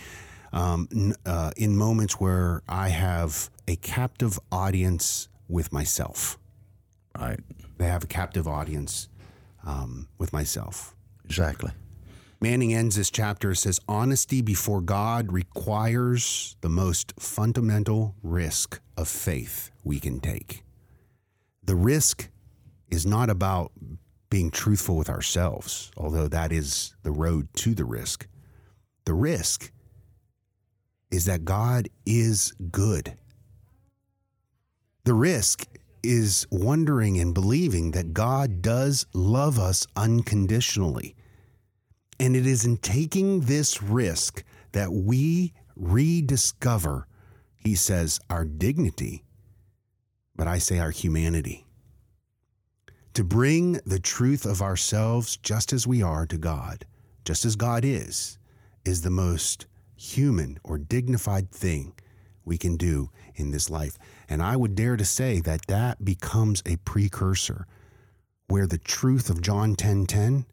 um, 0.52 0.88
n- 0.94 1.14
uh, 1.26 1.50
in 1.56 1.76
moments 1.76 2.20
where 2.20 2.62
I 2.68 2.88
have 2.90 3.50
a 3.66 3.74
captive 3.76 4.38
audience 4.52 5.28
with 5.48 5.72
myself. 5.72 6.38
Right. 7.18 7.40
I 7.78 7.84
have 7.84 8.04
a 8.04 8.08
captive 8.08 8.48
audience 8.48 9.08
um, 9.64 10.08
with 10.18 10.32
myself. 10.32 10.94
Exactly. 11.24 11.70
Manning 12.40 12.74
ends 12.74 12.96
this 12.96 13.10
chapter. 13.10 13.54
Says, 13.54 13.80
Honesty 13.88 14.42
before 14.42 14.80
God 14.80 15.32
requires 15.32 16.56
the 16.60 16.68
most 16.68 17.14
fundamental 17.18 18.14
risk 18.22 18.80
of 18.96 19.08
faith 19.08 19.70
we 19.82 20.00
can 20.00 20.20
take. 20.20 20.64
The 21.62 21.76
risk 21.76 22.28
is 22.90 23.06
not 23.06 23.30
about 23.30 23.72
being 24.28 24.50
truthful 24.50 24.96
with 24.96 25.08
ourselves, 25.08 25.90
although 25.96 26.28
that 26.28 26.52
is 26.52 26.94
the 27.02 27.12
road 27.12 27.48
to 27.54 27.74
the 27.74 27.84
risk. 27.84 28.26
The 29.04 29.14
risk 29.14 29.70
is 31.10 31.26
that 31.26 31.44
God 31.44 31.88
is 32.04 32.52
good. 32.70 33.16
The 35.04 35.14
risk 35.14 35.66
is 36.02 36.46
wondering 36.50 37.18
and 37.18 37.34
believing 37.34 37.90
that 37.90 38.14
God 38.14 38.62
does 38.62 39.06
love 39.12 39.58
us 39.58 39.86
unconditionally. 39.96 41.14
And 42.18 42.34
it 42.34 42.46
is 42.46 42.64
in 42.64 42.78
taking 42.78 43.40
this 43.40 43.82
risk 43.82 44.42
that 44.72 44.92
we 44.92 45.52
rediscover, 45.76 47.06
he 47.56 47.74
says, 47.74 48.18
our 48.30 48.44
dignity, 48.44 49.24
but 50.36 50.46
I 50.46 50.58
say 50.58 50.78
our 50.78 50.90
humanity. 50.90 51.66
To 53.14 53.24
bring 53.24 53.74
the 53.84 54.00
truth 54.00 54.44
of 54.46 54.62
ourselves 54.62 55.36
just 55.36 55.72
as 55.72 55.86
we 55.86 56.02
are 56.02 56.26
to 56.26 56.38
God, 56.38 56.86
just 57.24 57.44
as 57.44 57.56
God 57.56 57.84
is, 57.84 58.38
is 58.84 59.02
the 59.02 59.10
most 59.10 59.66
human 59.96 60.58
or 60.64 60.78
dignified 60.78 61.50
thing 61.50 61.94
we 62.44 62.58
can 62.58 62.76
do 62.76 63.10
in 63.36 63.50
this 63.50 63.70
life. 63.70 63.98
And 64.28 64.42
I 64.42 64.56
would 64.56 64.74
dare 64.74 64.96
to 64.96 65.04
say 65.04 65.40
that 65.40 65.66
that 65.66 66.04
becomes 66.04 66.62
a 66.66 66.76
precursor 66.76 67.66
where 68.48 68.66
the 68.66 68.78
truth 68.78 69.30
of 69.30 69.40
John 69.40 69.74
10:10 69.74 70.46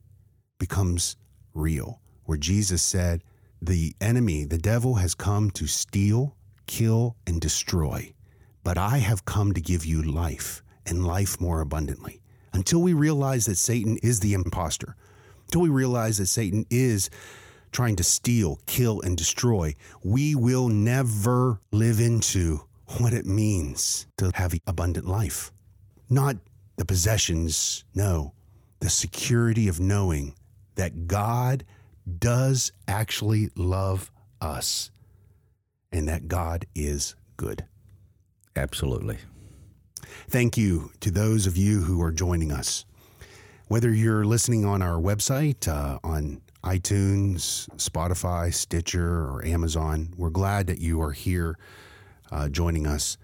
becomes 0.58 1.16
real, 1.54 2.02
where 2.26 2.38
Jesus 2.38 2.82
said, 2.82 3.24
"The 3.62 3.96
enemy, 4.00 4.46
the 4.46 4.58
devil 4.58 4.96
has 4.96 5.16
come 5.16 5.52
to 5.52 5.68
steal, 5.68 6.36
kill 6.68 7.16
and 7.28 7.42
destroy, 7.42 8.14
but 8.64 8.78
I 8.78 9.00
have 9.00 9.26
come 9.26 9.54
to 9.54 9.62
give 9.62 9.86
you 9.86 10.02
life 10.02 10.64
and 10.86 11.06
life 11.06 11.40
more 11.40 11.62
abundantly." 11.62 12.22
Until 12.54 12.82
we 12.82 12.94
realize 12.94 13.46
that 13.46 13.58
Satan 13.58 13.98
is 13.98 14.20
the 14.20 14.34
impostor, 14.34 14.96
until 15.48 15.62
we 15.62 15.70
realize 15.70 16.18
that 16.18 16.28
Satan 16.28 16.66
is 16.70 17.10
trying 17.72 17.96
to 17.96 18.04
steal, 18.04 18.60
kill, 18.66 19.00
and 19.02 19.18
destroy, 19.18 19.76
we 20.04 20.36
will 20.36 20.68
never 20.68 21.62
live 21.72 22.00
into 22.00 22.66
what 23.00 23.14
it 23.14 23.26
means 23.26 24.08
to 24.18 24.32
have 24.36 24.54
abundant 24.68 25.08
life. 25.08 25.52
Not 26.10 26.38
the 26.78 26.86
possessions, 26.86 27.84
no, 27.96 28.34
the 28.80 28.90
security 28.90 29.68
of 29.68 29.80
knowing 29.80 30.36
that 30.76 31.08
God 31.08 31.64
does 32.20 32.72
actually 32.88 33.50
love 33.56 34.12
us 34.42 34.92
and 35.92 36.08
that 36.08 36.28
God 36.28 36.66
is 36.74 37.16
good. 37.38 37.66
Absolutely. 38.56 39.18
Thank 40.28 40.58
you 40.58 40.92
to 41.00 41.12
those 41.12 41.48
of 41.48 41.58
you 41.58 41.82
who 41.82 42.02
are 42.02 42.12
joining 42.12 42.52
us. 42.52 42.86
Whether 43.68 43.94
you're 43.94 44.26
listening 44.26 44.66
on 44.66 44.82
our 44.82 45.00
website, 45.00 45.68
uh, 45.68 46.00
on 46.04 46.42
iTunes, 46.64 47.70
Spotify, 47.78 48.54
Stitcher, 48.54 49.26
or 49.26 49.46
Amazon, 49.46 50.14
we're 50.18 50.30
glad 50.30 50.68
that 50.68 50.80
you 50.80 51.02
are 51.02 51.12
here 51.12 51.58
uh, 52.32 52.50
joining 52.50 52.88
us. 52.88 53.18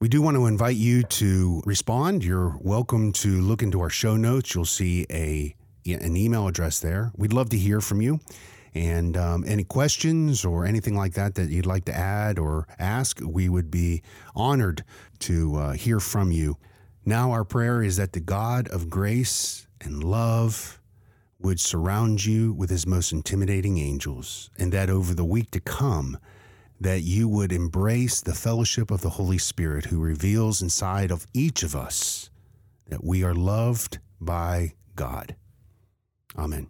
We 0.00 0.08
do 0.08 0.22
want 0.22 0.36
to 0.36 0.46
invite 0.46 0.76
you 0.76 1.02
to 1.02 1.60
respond. 1.66 2.22
You're 2.22 2.56
welcome 2.60 3.12
to 3.14 3.40
look 3.40 3.62
into 3.62 3.80
our 3.80 3.90
show 3.90 4.16
notes. 4.16 4.54
You'll 4.54 4.64
see 4.64 5.06
a 5.10 5.54
an 5.86 6.16
email 6.16 6.46
address 6.46 6.80
there. 6.80 7.10
We'd 7.16 7.32
love 7.32 7.48
to 7.50 7.56
hear 7.56 7.80
from 7.80 8.02
you. 8.02 8.20
And 8.74 9.16
um, 9.16 9.44
any 9.46 9.64
questions 9.64 10.44
or 10.44 10.66
anything 10.66 10.94
like 10.94 11.14
that 11.14 11.34
that 11.36 11.48
you'd 11.48 11.66
like 11.66 11.86
to 11.86 11.96
add 11.96 12.38
or 12.38 12.68
ask, 12.78 13.20
we 13.24 13.48
would 13.48 13.70
be 13.70 14.02
honored 14.36 14.84
to 15.20 15.56
uh, 15.56 15.72
hear 15.72 15.98
from 15.98 16.30
you. 16.30 16.58
Now, 17.04 17.32
our 17.32 17.44
prayer 17.44 17.82
is 17.82 17.96
that 17.96 18.12
the 18.12 18.20
God 18.20 18.68
of 18.68 18.90
grace 18.90 19.66
and 19.80 20.04
love 20.04 20.80
would 21.40 21.58
surround 21.58 22.24
you 22.24 22.52
with 22.52 22.68
his 22.68 22.86
most 22.86 23.12
intimidating 23.12 23.78
angels, 23.78 24.50
and 24.58 24.72
that 24.72 24.90
over 24.90 25.14
the 25.14 25.24
week 25.24 25.50
to 25.52 25.60
come, 25.60 26.18
that 26.80 27.00
you 27.00 27.28
would 27.28 27.52
embrace 27.52 28.20
the 28.20 28.34
fellowship 28.34 28.90
of 28.90 29.00
the 29.00 29.10
Holy 29.10 29.38
Spirit 29.38 29.86
who 29.86 30.00
reveals 30.00 30.62
inside 30.62 31.10
of 31.10 31.26
each 31.34 31.62
of 31.62 31.74
us 31.74 32.30
that 32.88 33.04
we 33.04 33.24
are 33.24 33.34
loved 33.34 33.98
by 34.20 34.74
God. 34.94 35.34
Amen. 36.36 36.68